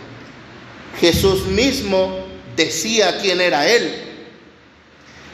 [1.01, 3.93] Jesús mismo decía quién era Él.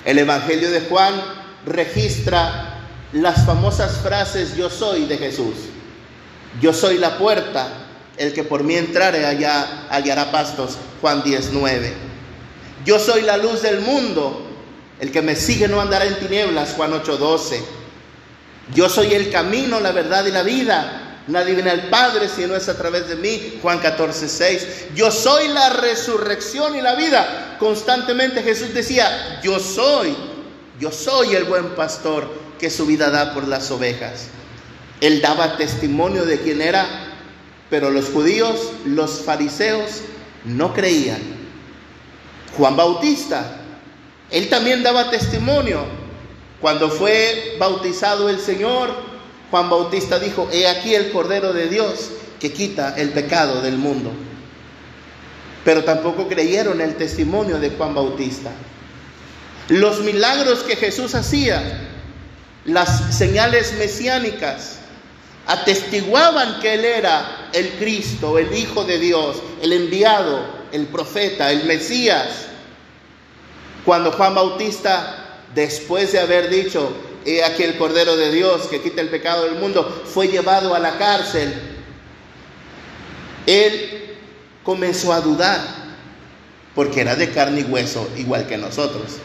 [0.06, 2.80] El Evangelio de Juan registra
[3.14, 5.56] las famosas frases yo soy de Jesús.
[6.62, 7.68] Yo soy la puerta,
[8.18, 10.78] el que por mí entrare allá hallará pastos.
[11.02, 11.94] Juan 19.
[12.86, 14.48] Yo soy la luz del mundo,
[15.00, 16.74] el que me sigue no andará en tinieblas.
[16.76, 17.62] Juan 8:12.
[18.74, 21.12] Yo soy el camino, la verdad y la vida.
[21.28, 23.60] Nadie viene al Padre si no es a través de mí.
[23.62, 24.68] Juan 14, 6.
[24.96, 27.58] Yo soy la resurrección y la vida.
[27.60, 30.16] Constantemente Jesús decía, yo soy,
[30.82, 32.28] yo soy el buen pastor
[32.60, 34.30] que su vida da por las ovejas.
[35.00, 36.88] Él daba testimonio de quién era,
[37.70, 40.02] pero los judíos, los fariseos,
[40.44, 41.22] no creían.
[42.58, 43.60] Juan Bautista,
[44.32, 45.86] él también daba testimonio.
[46.60, 48.90] Cuando fue bautizado el Señor,
[49.52, 54.12] Juan Bautista dijo, he aquí el Cordero de Dios que quita el pecado del mundo.
[55.64, 58.50] Pero tampoco creyeron el testimonio de Juan Bautista.
[59.70, 61.88] Los milagros que Jesús hacía,
[62.66, 64.78] las señales mesiánicas,
[65.48, 71.66] atestiguaban que Él era el Cristo, el Hijo de Dios, el enviado, el profeta, el
[71.66, 72.48] Mesías.
[73.86, 76.94] Cuando Juan Bautista, después de haber dicho,
[77.26, 80.80] He aquí el Cordero de Dios que quita el pecado del mundo, fue llevado a
[80.80, 81.54] la cárcel.
[83.46, 84.16] Él
[84.64, 85.60] comenzó a dudar,
[86.74, 89.18] porque era de carne y hueso, igual que nosotros.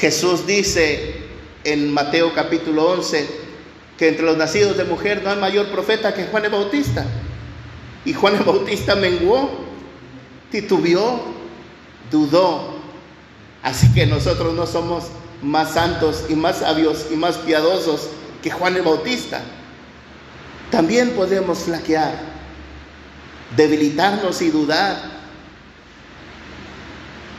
[0.00, 1.14] Jesús dice
[1.62, 3.28] en Mateo capítulo 11
[3.98, 7.04] que entre los nacidos de mujer no hay mayor profeta que Juan el Bautista.
[8.06, 9.50] Y Juan el Bautista menguó,
[10.50, 11.20] titubeó,
[12.10, 12.80] dudó.
[13.62, 15.04] Así que nosotros no somos
[15.42, 18.08] más santos y más sabios y más piadosos
[18.42, 19.42] que Juan el Bautista.
[20.70, 22.14] También podemos flaquear,
[23.54, 25.09] debilitarnos y dudar.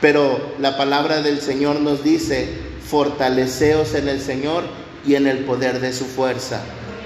[0.02, 2.50] Pero la palabra del Señor nos dice,
[2.86, 4.64] fortaleceos en el Señor
[5.06, 6.62] y en el poder de su fuerza.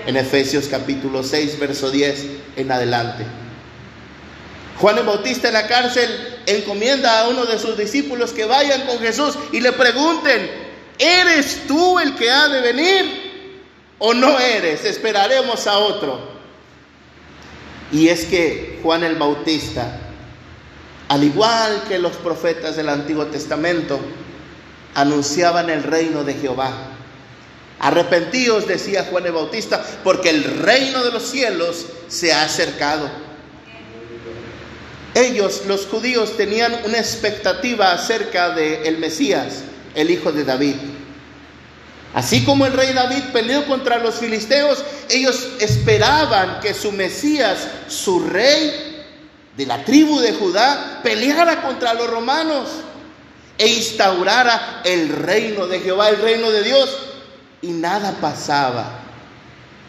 [0.08, 2.26] En Efesios capítulo 6, verso 10
[2.56, 3.26] en adelante.
[4.80, 6.10] Juan el Bautista en la cárcel
[6.46, 10.66] encomienda a uno de sus discípulos que vayan con Jesús y le pregunten,
[10.98, 13.52] ¿Eres tú el que ha de venir
[14.00, 14.86] o no eres?
[14.86, 16.36] Esperaremos a otro.
[17.92, 20.00] Y es que Juan el Bautista,
[21.08, 24.00] al igual que los profetas del Antiguo Testamento,
[24.96, 26.72] anunciaban el reino de Jehová.
[27.80, 33.10] Arrepentíos, decía Juan el Bautista, porque el reino de los cielos se ha acercado.
[35.14, 40.76] Ellos, los judíos, tenían una expectativa acerca del el Mesías, el hijo de David.
[42.14, 48.22] Así como el rey David peleó contra los filisteos, ellos esperaban que su Mesías, su
[48.22, 48.95] rey
[49.58, 52.70] de la tribu de Judá, peleara contra los romanos
[53.58, 56.98] e instaurara el reino de Jehová, el reino de Dios.
[57.62, 59.00] Y nada pasaba.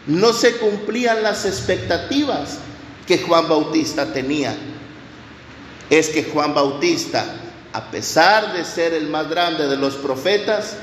[0.07, 2.59] No se cumplían las expectativas
[3.05, 4.55] que Juan Bautista tenía.
[5.89, 7.25] Es que Juan Bautista,
[7.73, 10.77] a pesar de ser el más grande de los profetas,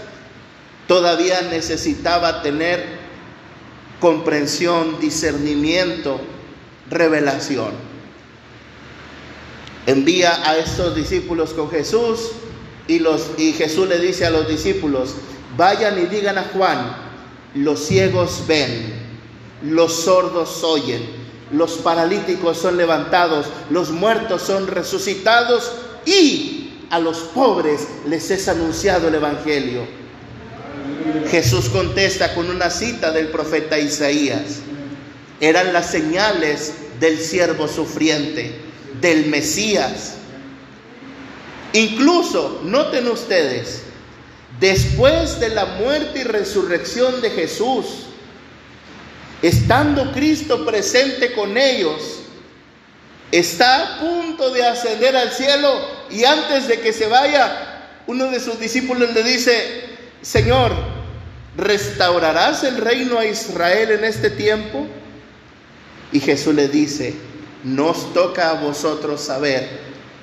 [0.86, 2.84] todavía necesitaba tener
[3.98, 6.20] comprensión, discernimiento,
[6.90, 7.93] revelación.
[9.86, 12.30] Envía a estos discípulos con Jesús
[12.88, 15.14] y, los, y Jesús le dice a los discípulos,
[15.56, 16.96] vayan y digan a Juan,
[17.54, 18.94] los ciegos ven,
[19.62, 21.02] los sordos oyen,
[21.52, 25.72] los paralíticos son levantados, los muertos son resucitados
[26.06, 29.82] y a los pobres les es anunciado el Evangelio.
[31.30, 34.60] Jesús contesta con una cita del profeta Isaías.
[35.40, 38.60] Eran las señales del siervo sufriente,
[39.00, 40.16] del Mesías.
[41.72, 43.82] Incluso, noten ustedes,
[44.60, 48.06] después de la muerte y resurrección de Jesús,
[49.42, 52.20] estando Cristo presente con ellos,
[53.32, 55.80] está a punto de ascender al cielo
[56.10, 59.84] y antes de que se vaya, uno de sus discípulos le dice,
[60.22, 60.72] Señor,
[61.56, 64.86] ¿restaurarás el reino a Israel en este tiempo?
[66.12, 67.14] Y Jesús le dice,
[67.64, 69.80] nos toca a vosotros saber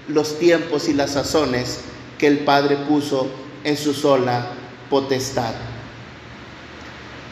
[0.07, 1.79] los tiempos y las sazones
[2.17, 3.27] que el Padre puso
[3.63, 4.47] en su sola
[4.89, 5.53] potestad.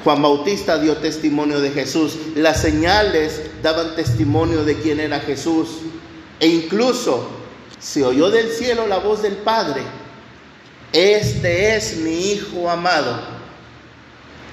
[0.04, 5.80] Juan Bautista dio testimonio de Jesús, las señales daban testimonio de quién era Jesús
[6.40, 7.30] e incluso
[7.80, 9.82] se oyó del cielo la voz del Padre
[10.92, 13.20] este es mi Hijo amado.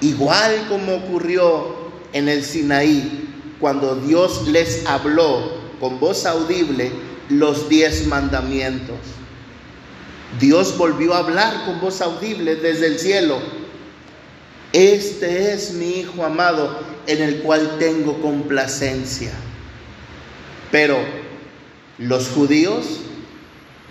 [0.01, 1.75] Igual como ocurrió
[2.13, 3.26] en el Sinaí,
[3.59, 6.91] cuando Dios les habló con voz audible
[7.29, 8.97] los diez mandamientos.
[10.39, 13.39] Dios volvió a hablar con voz audible desde el cielo.
[14.73, 19.31] Este es mi Hijo amado en el cual tengo complacencia.
[20.71, 20.97] Pero
[21.97, 22.99] los judíos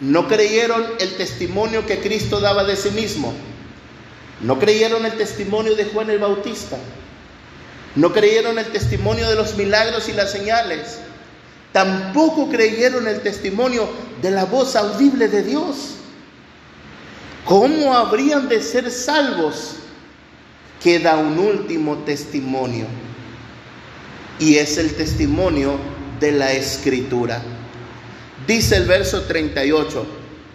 [0.00, 3.32] no creyeron el testimonio que Cristo daba de sí mismo.
[4.42, 6.76] No creyeron el testimonio de Juan el Bautista.
[7.96, 10.98] No creyeron el testimonio de los milagros y las señales.
[11.72, 13.88] Tampoco creyeron el testimonio
[14.22, 15.96] de la voz audible de Dios.
[17.44, 19.76] ¿Cómo habrían de ser salvos?
[20.82, 22.86] Queda un último testimonio.
[24.38, 25.78] Y es el testimonio
[26.20, 27.42] de la escritura.
[28.46, 30.06] Dice el verso 38,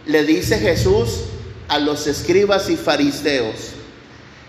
[0.05, 1.21] le dice Jesús
[1.67, 3.70] a los escribas y fariseos,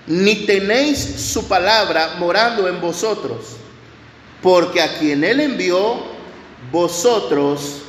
[0.07, 3.57] ni tenéis su palabra morando en vosotros,
[4.43, 6.03] porque a quien él envió,
[6.71, 7.83] vosotros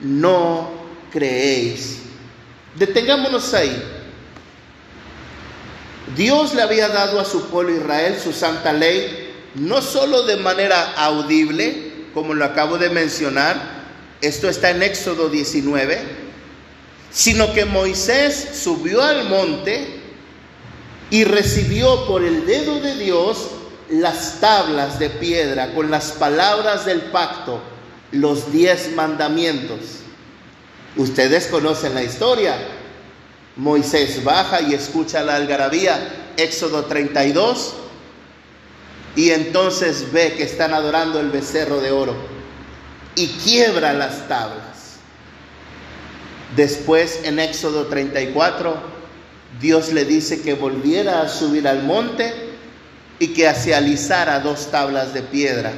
[0.00, 0.70] no
[1.12, 2.00] creéis.
[2.76, 3.82] Detengámonos ahí.
[6.16, 10.92] Dios le había dado a su pueblo Israel su santa ley, no solo de manera
[10.96, 13.84] audible, como lo acabo de mencionar,
[14.20, 16.00] esto está en Éxodo 19,
[17.10, 19.93] sino que Moisés subió al monte
[21.14, 23.46] y recibió por el dedo de Dios
[23.88, 27.60] las tablas de piedra con las palabras del pacto,
[28.10, 29.78] los diez mandamientos.
[30.96, 32.56] Ustedes conocen la historia.
[33.54, 37.74] Moisés baja y escucha la algarabía, Éxodo 32,
[39.14, 42.16] y entonces ve que están adorando el becerro de oro
[43.14, 44.96] y quiebra las tablas.
[46.56, 48.93] Después en Éxodo 34,
[49.60, 52.32] Dios le dice que volviera a subir al monte
[53.18, 55.72] y que se alisara dos tablas de piedra.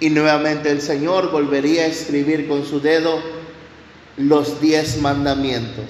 [0.00, 3.20] Y nuevamente el Señor volvería a escribir con su dedo
[4.16, 5.86] los diez mandamientos.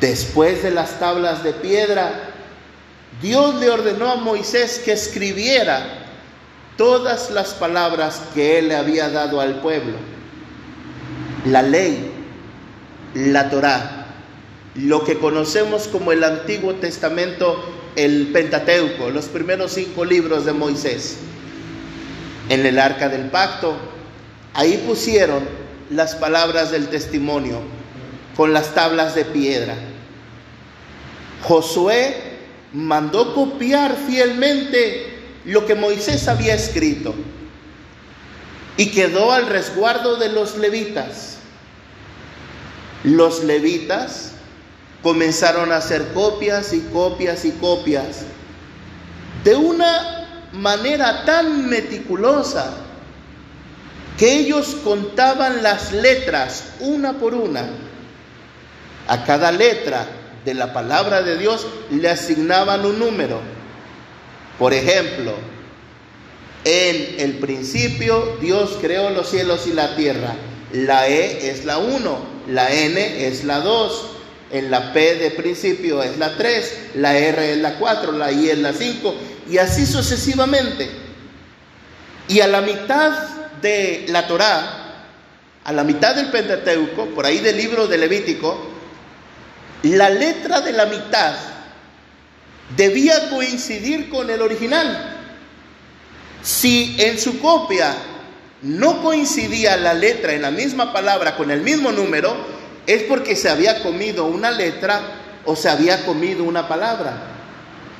[0.00, 2.12] Después de las tablas de piedra,
[3.20, 6.06] Dios le ordenó a Moisés que escribiera
[6.76, 9.96] todas las palabras que él le había dado al pueblo.
[11.46, 12.12] La ley,
[13.14, 13.97] la Torá,
[14.78, 17.62] lo que conocemos como el Antiguo Testamento,
[17.96, 21.18] el Pentateuco, los primeros cinco libros de Moisés.
[22.48, 23.76] En el arca del pacto,
[24.58, 25.48] Ahí pusieron
[25.88, 27.60] las palabras del testimonio
[28.36, 29.76] con las tablas de piedra.
[31.42, 32.38] Josué
[32.72, 37.14] mandó copiar fielmente lo que Moisés había escrito
[38.76, 41.36] y quedó al resguardo de los levitas.
[43.04, 44.32] Los levitas
[45.02, 48.24] comenzaron a hacer copias y copias y copias
[49.44, 52.74] de una manera tan meticulosa
[54.18, 57.68] que ellos contaban las letras una por una.
[59.06, 60.06] A cada letra
[60.44, 63.40] de la palabra de Dios le asignaban un número.
[64.58, 65.34] Por ejemplo,
[66.64, 70.34] en el principio Dios creó los cielos y la tierra.
[70.72, 72.18] La E es la 1,
[72.48, 74.17] la N es la 2,
[74.50, 78.50] en la P de principio es la 3, la R es la 4, la I
[78.50, 79.14] es la 5
[79.50, 80.88] y así sucesivamente.
[82.28, 83.12] Y a la mitad
[83.60, 85.04] de la Torá,
[85.64, 88.70] a la mitad del Pentateuco, por ahí del libro de Levítico,
[89.82, 91.34] la letra de la mitad
[92.76, 95.16] debía coincidir con el original.
[96.42, 97.94] Si en su copia
[98.62, 102.57] no coincidía la letra en la misma palabra con el mismo número,
[102.88, 105.02] es porque se había comido una letra
[105.44, 107.18] o se había comido una palabra.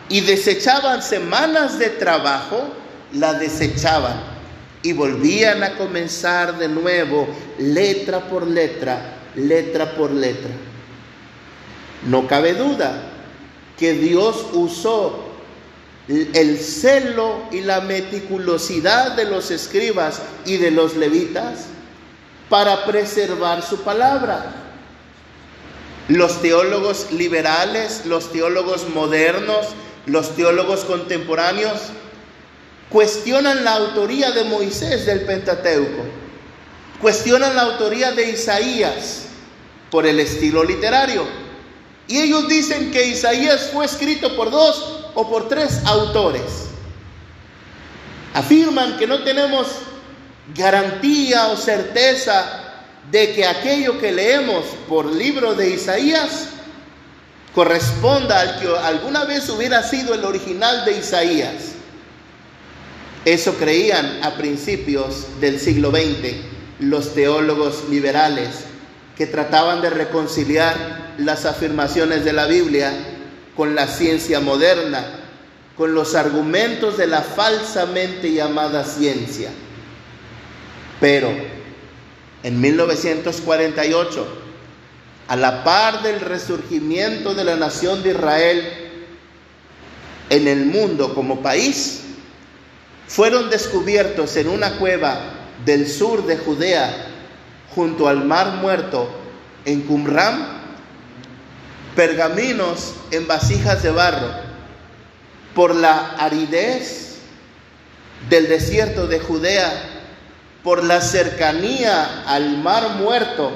[0.08, 2.70] Y desechaban semanas de trabajo,
[3.12, 4.18] la desechaban
[4.82, 7.28] y volvían a comenzar de nuevo,
[7.58, 10.52] letra por letra, letra por letra.
[12.06, 13.10] No cabe duda
[13.78, 15.22] que Dios usó
[16.08, 21.66] el celo y la meticulosidad de los escribas y de los levitas
[22.48, 24.64] para preservar su palabra.
[26.08, 29.66] Los teólogos liberales, los teólogos modernos,
[30.06, 31.80] los teólogos contemporáneos
[32.88, 36.02] cuestionan la autoría de Moisés del Pentateuco,
[37.02, 39.26] cuestionan la autoría de Isaías
[39.90, 41.26] por el estilo literario.
[42.06, 46.68] Y ellos dicen que Isaías fue escrito por dos o por tres autores.
[48.32, 49.68] Afirman que no tenemos
[50.54, 52.67] garantía o certeza
[53.10, 56.48] de que aquello que leemos por libro de Isaías
[57.54, 61.72] corresponda al que alguna vez hubiera sido el original de Isaías.
[63.24, 66.34] Eso creían a principios del siglo XX
[66.80, 68.64] los teólogos liberales
[69.16, 72.92] que trataban de reconciliar las afirmaciones de la Biblia
[73.56, 75.04] con la ciencia moderna,
[75.76, 79.50] con los argumentos de la falsamente llamada ciencia.
[81.00, 81.57] Pero
[82.42, 84.26] en 1948,
[85.28, 88.72] a la par del resurgimiento de la nación de Israel
[90.30, 92.02] en el mundo como país,
[93.06, 95.34] fueron descubiertos en una cueva
[95.64, 97.06] del sur de Judea,
[97.74, 99.08] junto al mar muerto,
[99.64, 100.58] en Qumran,
[101.94, 104.30] pergaminos en vasijas de barro.
[105.54, 107.16] Por la aridez
[108.28, 109.97] del desierto de Judea,
[110.68, 113.50] por la cercanía al mar muerto,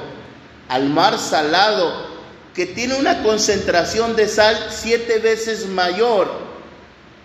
[0.71, 2.07] al mar salado,
[2.55, 6.31] que tiene una concentración de sal siete veces mayor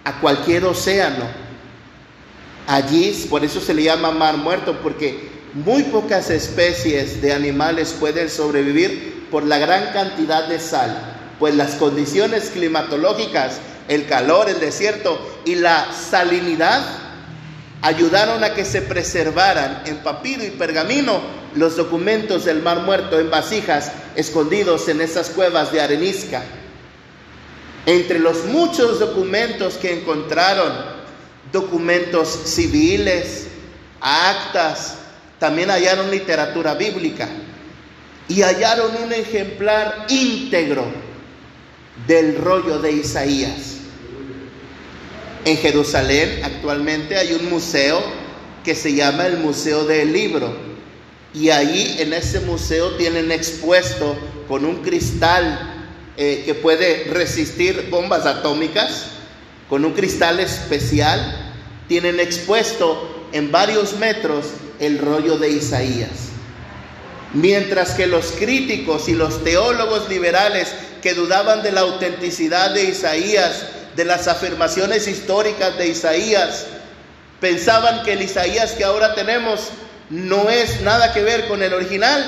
[0.04, 1.24] a cualquier océano.
[2.68, 8.30] Allí, por eso se le llama mar muerto, porque muy pocas especies de animales pueden
[8.30, 15.18] sobrevivir por la gran cantidad de sal, pues las condiciones climatológicas, el calor, el desierto
[15.46, 17.07] y la salinidad
[17.82, 21.22] ayudaron a que se preservaran en papiro y pergamino
[21.56, 26.44] los documentos del Mar Muerto en vasijas escondidos en esas cuevas de arenisca.
[27.86, 30.74] Entre los muchos documentos que encontraron,
[31.52, 33.48] documentos civiles,
[34.02, 34.96] actas,
[35.40, 37.30] también hallaron literatura bíblica
[38.28, 40.86] y hallaron un ejemplar íntegro
[42.08, 43.77] del rollo de Isaías.
[45.46, 48.02] En Jerusalén actualmente hay un museo
[48.64, 50.54] que se llama el Museo del Libro.
[51.34, 54.18] Y ahí en ese museo tienen expuesto
[54.48, 55.86] con un cristal
[56.18, 59.06] eh, que puede resistir bombas atómicas,
[59.70, 61.54] con un cristal especial,
[61.88, 64.48] tienen expuesto en varios metros
[64.80, 66.30] el rollo de Isaías.
[67.34, 73.66] Mientras que los críticos y los teólogos liberales que dudaban de la autenticidad de Isaías
[73.98, 76.68] de las afirmaciones históricas de Isaías.
[77.42, 79.70] Pensaban que el Isaías que ahora tenemos
[80.12, 82.24] no es nada que ver con el original.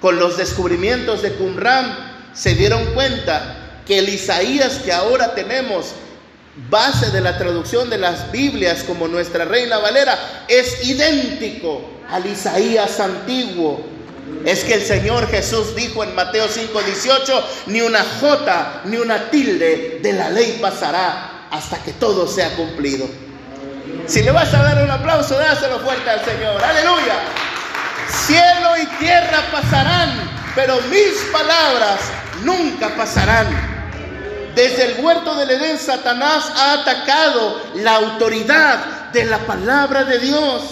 [0.00, 5.92] Con los descubrimientos de Qumran se dieron cuenta que el Isaías que ahora tenemos,
[6.70, 12.98] base de la traducción de las Biblias como nuestra Reina Valera, es idéntico al Isaías
[12.98, 13.84] antiguo.
[14.44, 19.98] Es que el Señor Jesús dijo en Mateo 5:18, ni una jota ni una tilde
[20.02, 23.08] de la ley pasará hasta que todo sea cumplido.
[24.06, 26.62] Si le vas a dar un aplauso, dáselo fuerte al Señor.
[26.62, 27.14] Aleluya.
[28.08, 32.00] Cielo y tierra pasarán, pero mis palabras
[32.44, 33.48] nunca pasarán.
[34.54, 40.62] Desde el huerto del Edén, Satanás ha atacado la autoridad de la palabra de Dios.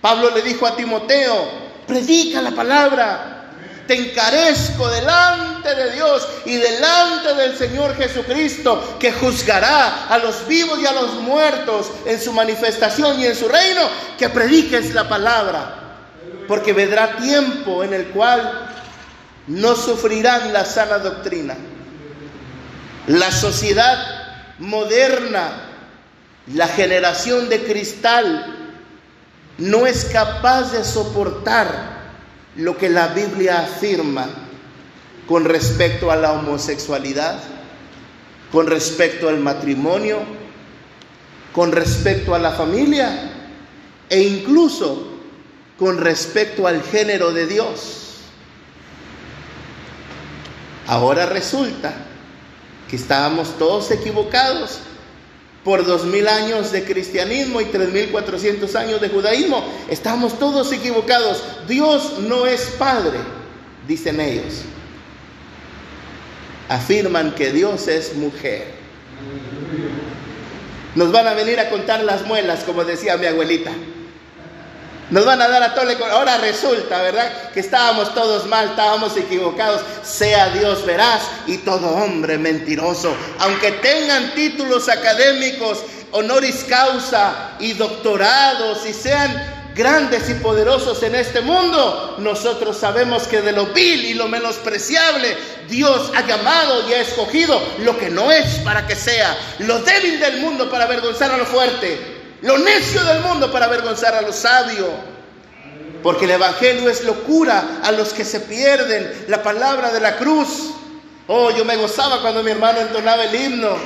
[0.00, 3.32] Pablo le dijo a Timoteo, predica la palabra,
[3.86, 10.78] te encarezco delante de Dios y delante del Señor Jesucristo, que juzgará a los vivos
[10.80, 13.82] y a los muertos en su manifestación y en su reino,
[14.18, 15.78] que prediques la palabra.
[16.46, 18.70] Porque vendrá tiempo en el cual
[19.48, 21.56] no sufrirán la sana doctrina.
[23.08, 23.98] La sociedad
[24.58, 25.70] moderna,
[26.54, 28.61] la generación de cristal,
[29.62, 31.92] no es capaz de soportar
[32.56, 34.26] lo que la Biblia afirma
[35.28, 37.38] con respecto a la homosexualidad,
[38.50, 40.18] con respecto al matrimonio,
[41.52, 43.30] con respecto a la familia
[44.08, 45.06] e incluso
[45.78, 48.16] con respecto al género de Dios.
[50.88, 51.94] Ahora resulta
[52.90, 54.80] que estábamos todos equivocados
[55.64, 59.64] por dos mil años de cristianismo y tres mil cuatrocientos años de judaísmo.
[59.88, 61.42] Estamos todos equivocados.
[61.68, 63.18] Dios no es Padre,
[63.86, 64.62] dicen ellos.
[66.68, 68.66] Afirman que Dios es mujer.
[70.94, 73.72] Nos van a venir a contar las muelas, como decía mi abuelita.
[75.12, 75.98] Nos van a dar a tole.
[76.10, 77.50] Ahora resulta, ¿verdad?
[77.52, 79.82] Que estábamos todos mal, estábamos equivocados.
[80.02, 83.14] Sea Dios veraz y todo hombre mentiroso.
[83.40, 91.42] Aunque tengan títulos académicos, honoris causa y doctorados y sean grandes y poderosos en este
[91.42, 95.36] mundo, nosotros sabemos que de lo vil y lo menospreciable
[95.68, 100.20] Dios ha llamado y ha escogido lo que no es para que sea, lo débil
[100.20, 102.11] del mundo para avergonzar a lo fuerte
[102.42, 104.88] lo necio del mundo para avergonzar a lo sabio.
[106.02, 110.74] Porque el Evangelio es locura a los que se pierden la palabra de la cruz.
[111.28, 113.76] Oh, yo me gozaba cuando mi hermano entonaba el himno.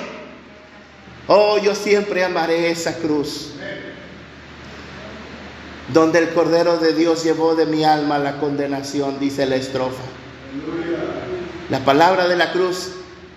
[1.26, 3.50] Oh, yo siempre amaré esa cruz.
[5.92, 10.02] Donde el Cordero de Dios llevó de mi alma la condenación, dice la estrofa.
[11.68, 12.92] La palabra de la cruz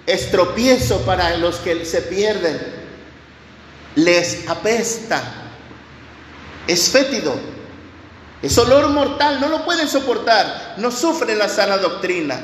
[0.05, 2.78] es tropiezo para los que se pierden
[4.03, 5.21] les apesta,
[6.67, 7.35] es fétido,
[8.41, 12.39] es olor mortal, no lo pueden soportar, no sufren la sana doctrina.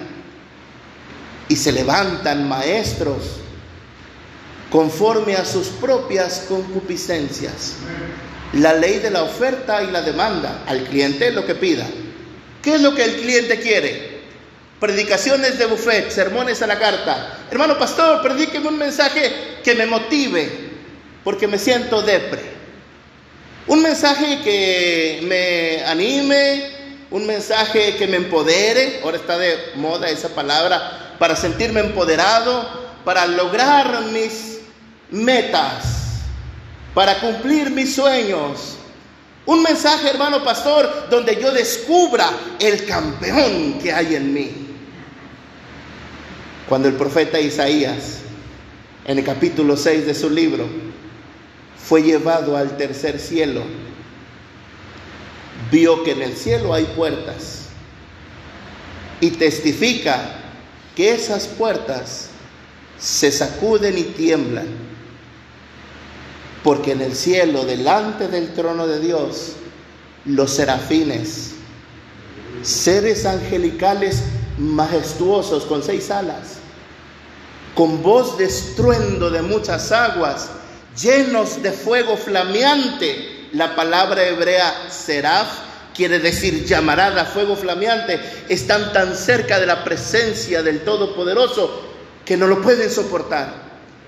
[1.48, 3.24] Y se levantan maestros
[4.72, 7.76] conforme a sus propias concupiscencias.
[8.54, 11.86] La ley de la oferta y la demanda al cliente lo que pida.
[12.64, 14.16] ¿Qué es lo que el cliente quiere?
[14.80, 17.46] Predicaciones de buffet, sermones a la carta.
[17.52, 20.65] Hermano pastor, predíqueme un mensaje que me motive,
[21.26, 22.44] porque me siento depre.
[23.68, 26.70] Un mensaje que me anime,
[27.10, 32.70] un mensaje que me empodere, ahora está de moda esa palabra, para sentirme empoderado,
[33.04, 34.60] para lograr mis
[35.10, 36.22] metas,
[36.94, 38.78] para cumplir mis sueños.
[39.48, 44.52] Un mensaje, hermano pastor, donde yo descubra el campeón que hay en mí.
[46.70, 48.20] Cuando el profeta Isaías,
[49.06, 50.85] en el capítulo 6 de su libro,
[51.88, 53.62] fue llevado al tercer cielo,
[55.72, 57.66] vio que en el cielo hay puertas
[59.22, 60.40] y testifica
[60.96, 62.30] que esas puertas
[62.98, 64.68] se sacuden y tiemblan,
[66.64, 69.54] porque en el cielo, delante del trono de Dios,
[70.26, 71.52] los serafines,
[72.64, 74.24] seres angelicales
[74.58, 76.58] majestuosos con seis alas,
[77.76, 80.50] con voz de estruendo de muchas aguas,
[81.00, 83.50] llenos de fuego flameante.
[83.54, 85.48] La palabra hebrea seraf
[85.96, 88.20] quiere decir llamarada, fuego flameante.
[88.50, 91.82] Están tan cerca de la presencia del Todopoderoso
[92.26, 93.66] que no lo pueden soportar.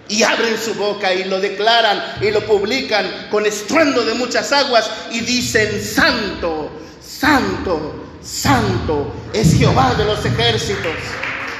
[0.10, 4.90] Y abren su boca y lo declaran y lo publican con estruendo de muchas aguas
[5.12, 6.72] y dicen, santo,
[7.02, 10.94] santo, santo es Jehová de los ejércitos.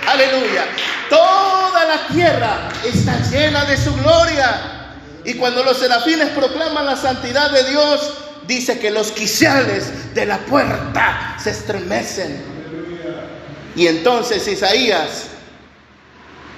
[0.08, 0.66] Aleluya.
[1.10, 4.77] Toda la tierra está llena de su gloria.
[5.28, 8.14] Y cuando los serafines proclaman la santidad de Dios,
[8.48, 12.42] dice que los quiciales de la puerta se estremecen.
[13.76, 15.26] Y entonces Isaías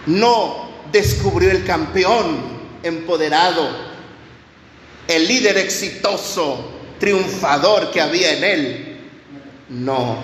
[0.06, 3.72] no descubrió el campeón empoderado,
[5.08, 9.10] el líder exitoso, triunfador que había en él.
[9.70, 10.24] No.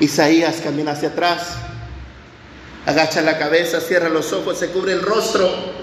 [0.00, 1.54] Isaías camina hacia atrás,
[2.84, 5.80] agacha la cabeza, cierra los ojos, se cubre el rostro,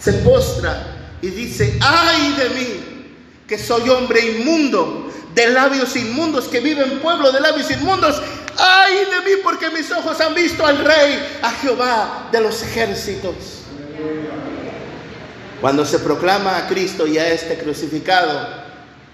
[0.00, 3.06] se postra y dice, ay de mí,
[3.46, 8.20] que soy hombre inmundo, de labios inmundos, que vive en pueblo de labios inmundos.
[8.56, 13.34] Ay de mí porque mis ojos han visto al rey, a Jehová de los ejércitos.
[15.60, 18.48] Cuando se proclama a Cristo y a este crucificado,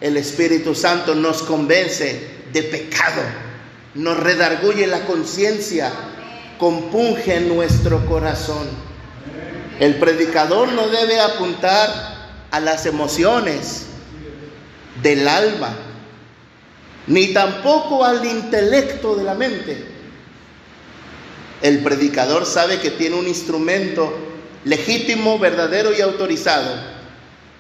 [0.01, 3.23] el Espíritu Santo nos convence de pecado,
[3.95, 5.91] nos redarguye la conciencia,
[6.59, 8.86] compunge nuestro corazón.
[9.79, 12.17] El predicador no debe apuntar
[12.51, 13.87] a las emociones
[15.03, 15.77] del alma,
[17.07, 19.87] ni tampoco al intelecto de la mente.
[21.63, 24.13] El predicador sabe que tiene un instrumento
[24.65, 26.75] legítimo, verdadero y autorizado.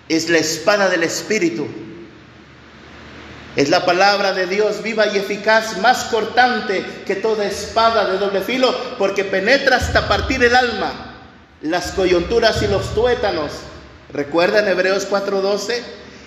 [0.09, 1.67] Es la espada del Espíritu.
[3.57, 8.43] Es la palabra de Dios viva y eficaz, más cortante que toda espada de doble
[8.43, 11.06] filo, porque penetra hasta partir el alma,
[11.63, 13.53] las coyunturas y los tuétanos.
[14.13, 15.83] ¿Recuerdan Hebreos 4:12?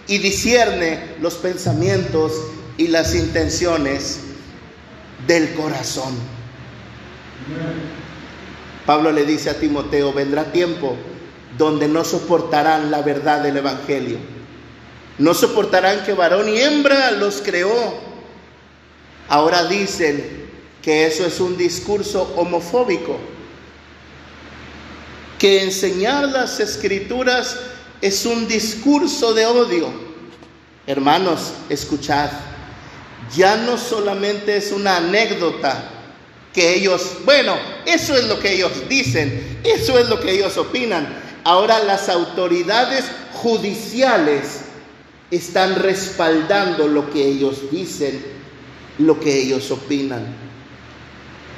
[0.07, 2.33] Y discierne los pensamientos
[2.77, 4.21] y las intenciones
[5.27, 6.15] del corazón.
[8.85, 10.95] Pablo le dice a Timoteo, vendrá tiempo
[11.57, 14.17] donde no soportarán la verdad del Evangelio.
[15.19, 17.99] No soportarán que varón y hembra los creó.
[19.27, 20.47] Ahora dicen
[20.81, 23.17] que eso es un discurso homofóbico,
[25.39, 27.57] que enseñar las escrituras
[28.01, 29.89] es un discurso de odio.
[30.85, 32.29] Hermanos, escuchad
[33.35, 35.91] ya no solamente es una anécdota
[36.53, 41.07] que ellos, bueno, eso es lo que ellos dicen, eso es lo que ellos opinan.
[41.43, 44.61] Ahora las autoridades judiciales
[45.31, 48.23] están respaldando lo que ellos dicen,
[48.97, 50.25] lo que ellos opinan.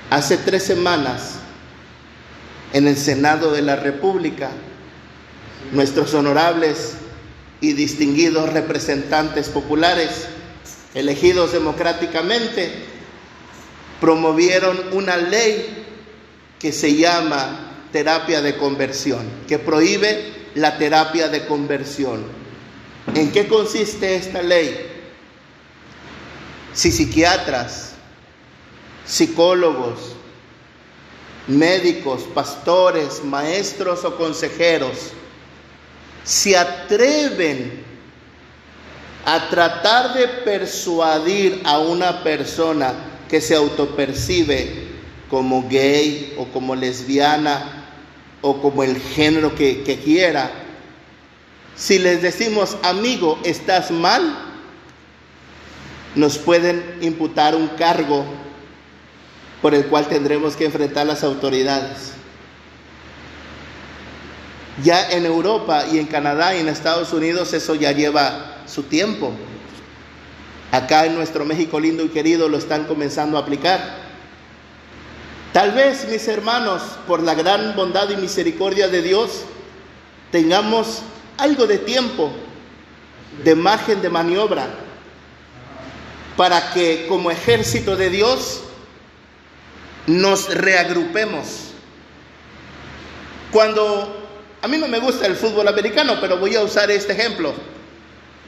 [0.09, 1.35] Hace tres semanas,
[2.73, 4.51] en el Senado de la República,
[5.71, 6.93] nuestros honorables
[7.59, 10.27] y distinguidos representantes populares
[10.93, 12.71] elegidos democráticamente,
[13.99, 15.85] promovieron una ley
[16.59, 22.23] que se llama terapia de conversión, que prohíbe la terapia de conversión.
[23.15, 24.87] ¿En qué consiste esta ley?
[26.73, 27.93] Si psiquiatras,
[29.05, 30.15] psicólogos,
[31.51, 35.11] médicos, pastores, maestros o consejeros
[36.23, 37.83] se atreven
[39.25, 42.93] a tratar de persuadir a una persona
[43.29, 44.87] que se autopercibe
[45.29, 47.85] como gay o como lesbiana
[48.41, 50.51] o como el género que, que quiera,
[51.75, 54.37] si les decimos, amigo, estás mal,
[56.15, 58.25] nos pueden imputar un cargo
[59.61, 62.13] por el cual tendremos que enfrentar las autoridades.
[64.83, 69.31] Ya en Europa y en Canadá y en Estados Unidos eso ya lleva su tiempo.
[70.71, 74.01] Acá en nuestro México lindo y querido lo están comenzando a aplicar.
[75.53, 79.43] Tal vez, mis hermanos, por la gran bondad y misericordia de Dios,
[80.31, 81.01] tengamos
[81.37, 82.31] algo de tiempo,
[83.43, 84.67] de margen de maniobra,
[86.37, 88.63] para que como ejército de Dios
[90.07, 91.71] nos reagrupemos.
[93.51, 94.21] Cuando
[94.61, 97.53] a mí no me gusta el fútbol americano, pero voy a usar este ejemplo.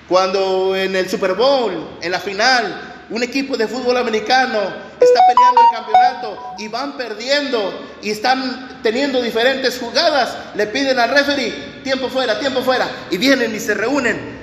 [0.07, 4.59] Cuando en el Super Bowl, en la final, un equipo de fútbol americano
[4.99, 11.09] está peleando el campeonato y van perdiendo y están teniendo diferentes jugadas, le piden al
[11.09, 14.42] referee tiempo fuera, tiempo fuera, y vienen y se reúnen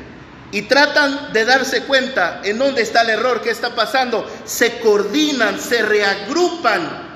[0.52, 5.60] y tratan de darse cuenta en dónde está el error, qué está pasando, se coordinan,
[5.60, 7.10] se reagrupan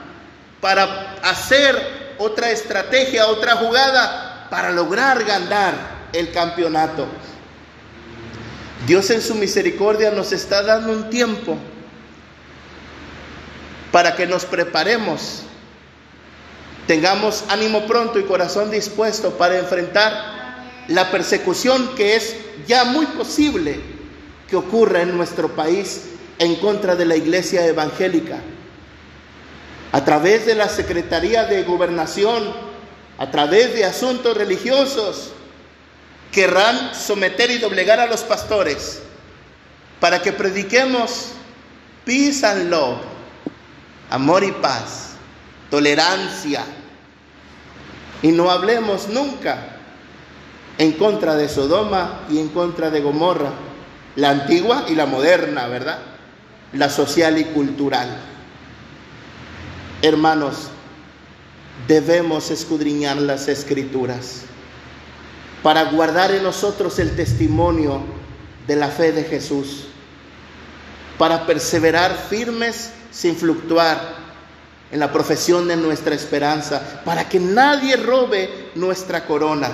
[0.61, 5.75] para hacer otra estrategia, otra jugada, para lograr ganar
[6.13, 7.07] el campeonato.
[8.87, 11.57] Dios en su misericordia nos está dando un tiempo
[13.91, 15.43] para que nos preparemos,
[16.87, 20.13] tengamos ánimo pronto y corazón dispuesto para enfrentar
[20.89, 23.81] la persecución que es ya muy posible
[24.49, 26.07] que ocurra en nuestro país
[26.39, 28.41] en contra de la iglesia evangélica.
[29.93, 32.53] A través de la Secretaría de Gobernación,
[33.19, 35.33] a través de asuntos religiosos,
[36.33, 39.01] querrán someter y doblegar a los pastores
[40.01, 41.29] para que prediquemos
[42.05, 42.99] peace and love,
[44.11, 45.13] amor y paz,
[45.71, 46.65] tolerancia,
[48.21, 49.74] y no hablemos nunca
[50.79, 53.53] en contra de Sodoma y en contra de Gomorra,
[54.17, 55.99] la antigua y la moderna, ¿verdad?
[56.73, 58.09] La social y cultural.
[60.03, 60.69] Hermanos,
[61.87, 64.43] debemos escudriñar las escrituras
[65.63, 68.03] para guardar en nosotros el testimonio
[68.67, 69.87] de la fe de Jesús,
[71.19, 74.25] para perseverar firmes sin fluctuar
[74.91, 79.71] en la profesión de nuestra esperanza, para que nadie robe nuestra corona.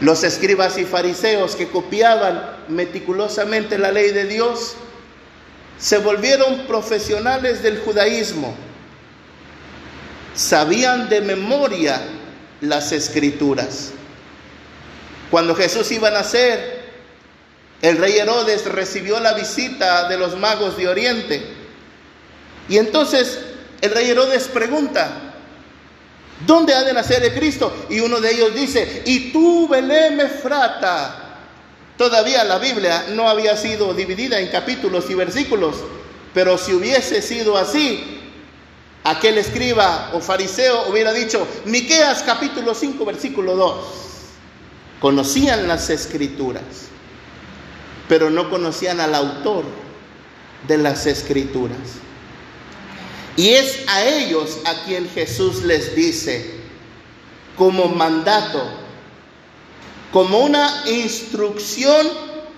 [0.00, 4.76] Los escribas y fariseos que copiaban meticulosamente la ley de Dios
[5.78, 8.54] se volvieron profesionales del judaísmo.
[10.34, 12.00] Sabían de memoria
[12.60, 13.92] las escrituras.
[15.30, 16.84] Cuando Jesús iba a nacer,
[17.82, 21.42] el rey Herodes recibió la visita de los magos de Oriente.
[22.68, 23.40] Y entonces
[23.80, 25.23] el rey Herodes pregunta,
[26.46, 27.72] ¿Dónde ha de nacer el Cristo?
[27.88, 31.20] Y uno de ellos dice, y tú, Belén Efrata.
[31.96, 35.76] Todavía la Biblia no había sido dividida en capítulos y versículos,
[36.32, 38.20] pero si hubiese sido así,
[39.04, 43.86] aquel escriba o fariseo hubiera dicho, Miqueas capítulo 5, versículo 2.
[45.00, 46.64] Conocían las escrituras,
[48.08, 49.64] pero no conocían al autor
[50.66, 51.78] de las escrituras.
[53.36, 56.52] Y es a ellos a quien Jesús les dice,
[57.56, 58.62] como mandato,
[60.12, 62.06] como una instrucción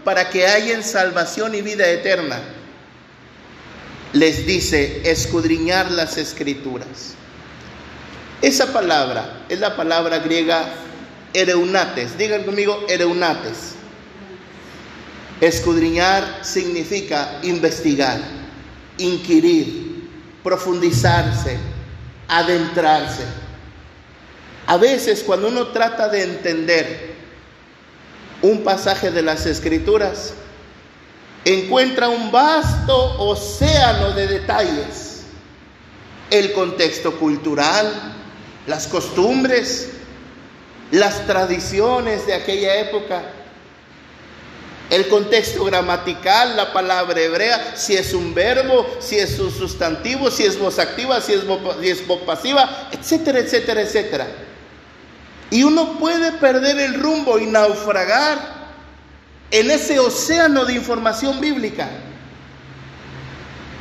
[0.05, 2.41] para que hayan salvación y vida eterna,
[4.13, 7.15] les dice escudriñar las escrituras.
[8.43, 10.69] Esa palabra es la palabra griega
[11.33, 12.17] ereunates.
[12.19, 13.75] Digan conmigo ereunates.
[15.41, 18.21] Escudriñar significa investigar,
[18.99, 19.86] inquirir,
[20.47, 21.59] profundizarse,
[22.29, 23.25] adentrarse.
[24.69, 27.17] A veces cuando uno trata de entender
[28.43, 30.35] un pasaje de las escrituras,
[31.45, 35.25] encuentra un vasto océano de detalles.
[36.31, 38.15] El contexto cultural,
[38.69, 39.89] las costumbres,
[40.93, 43.23] las tradiciones de aquella época,
[44.91, 50.45] el contexto gramatical, la palabra hebrea, si es un verbo, si es un sustantivo, si
[50.45, 54.27] es voz activa, si es voz, pasiva, etcétera, etcétera, etcétera.
[55.51, 58.39] Y uno puede perder el rumbo y naufragar
[59.51, 61.89] en ese océano de información bíblica.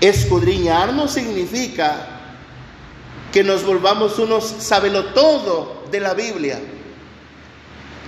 [0.02, 2.08] Escudriñar no significa
[3.32, 6.60] que nos volvamos unos sabelo todo de la Biblia.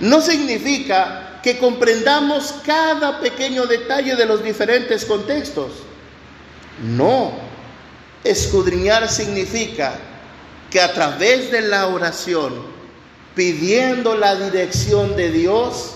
[0.00, 5.72] No significa que comprendamos cada pequeño detalle de los diferentes contextos.
[6.82, 7.32] No,
[8.24, 9.98] escudriñar significa
[10.70, 12.54] que a través de la oración,
[13.34, 15.94] pidiendo la dirección de Dios,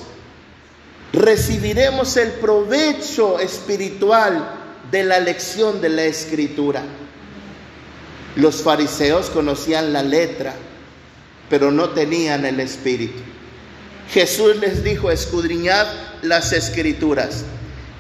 [1.13, 6.83] recibiremos el provecho espiritual de la lección de la escritura.
[8.37, 10.55] Los fariseos conocían la letra,
[11.51, 13.32] pero no tenían el espíritu.
[14.13, 15.87] Jesús les dijo, escudriñad
[16.21, 17.45] las escrituras.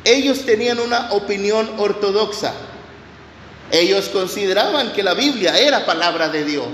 [0.05, 2.53] Ellos tenían una opinión ortodoxa.
[3.71, 6.67] Ellos consideraban que la Biblia era palabra de Dios,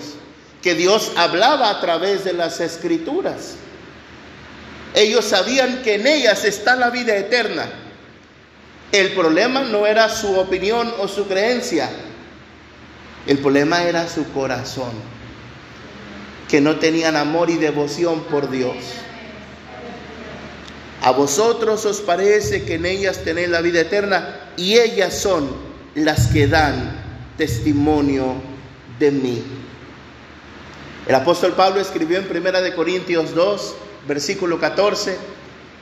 [0.60, 3.54] que Dios hablaba a través de las escrituras.
[4.94, 7.68] Ellos sabían que en ellas está la vida eterna.
[8.90, 11.88] El problema no era su opinión o su creencia.
[13.26, 14.90] El problema era su corazón,
[16.48, 18.74] que no tenían amor y devoción por Dios.
[21.02, 25.48] A vosotros os parece que en ellas tenéis la vida eterna y ellas son
[25.94, 27.02] las que dan
[27.36, 28.34] testimonio
[28.98, 29.42] de mí.
[31.06, 33.74] El apóstol Pablo escribió en Primera de Corintios 2,
[34.06, 35.16] versículo 14,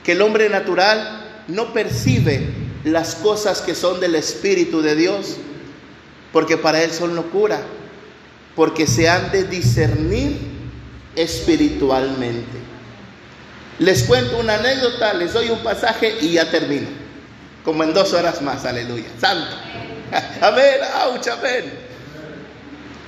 [0.03, 2.47] que el hombre natural no percibe
[2.83, 5.37] las cosas que son del Espíritu de Dios,
[6.31, 7.61] porque para él son locura,
[8.55, 10.37] porque se han de discernir
[11.15, 12.76] espiritualmente.
[13.79, 16.87] Les cuento una anécdota, les doy un pasaje y ya termino.
[17.63, 19.05] Como en dos horas más, aleluya.
[19.19, 19.55] Santo.
[20.41, 21.27] Amén, ¡Auch!
[21.27, 21.73] amén.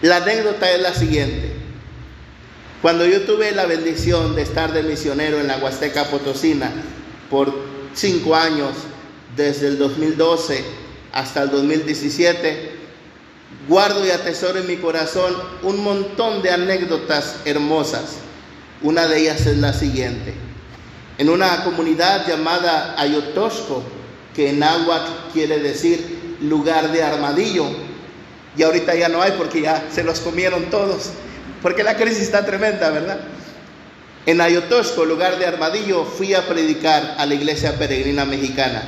[0.01, 1.53] La anécdota es la siguiente.
[2.82, 6.72] Cuando yo tuve la bendición de estar de misionero en la Huasteca Potosina
[7.30, 7.53] por
[7.93, 8.74] cinco años,
[9.36, 10.63] desde el 2012
[11.13, 12.72] hasta el 2017,
[13.67, 18.17] guardo y atesoro en mi corazón un montón de anécdotas hermosas.
[18.82, 20.49] Una de ellas es la siguiente
[21.20, 23.84] en una comunidad llamada Ayotosco,
[24.34, 27.65] que en agua quiere decir lugar de armadillo.
[28.55, 31.11] Y ahorita ya no hay porque ya se los comieron todos,
[31.61, 33.20] porque la crisis está tremenda, ¿verdad?
[34.26, 38.84] En Ayotosco, lugar de Armadillo, fui a predicar a la iglesia peregrina mexicana.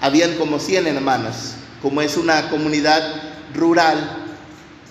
[0.00, 1.56] Habían como 100 hermanas.
[1.82, 3.02] Como es una comunidad
[3.54, 3.96] rural,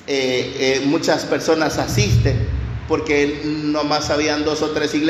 [0.06, 2.48] eh, eh, muchas personas asisten
[2.88, 5.06] porque nomás habían dos o tres iglesias.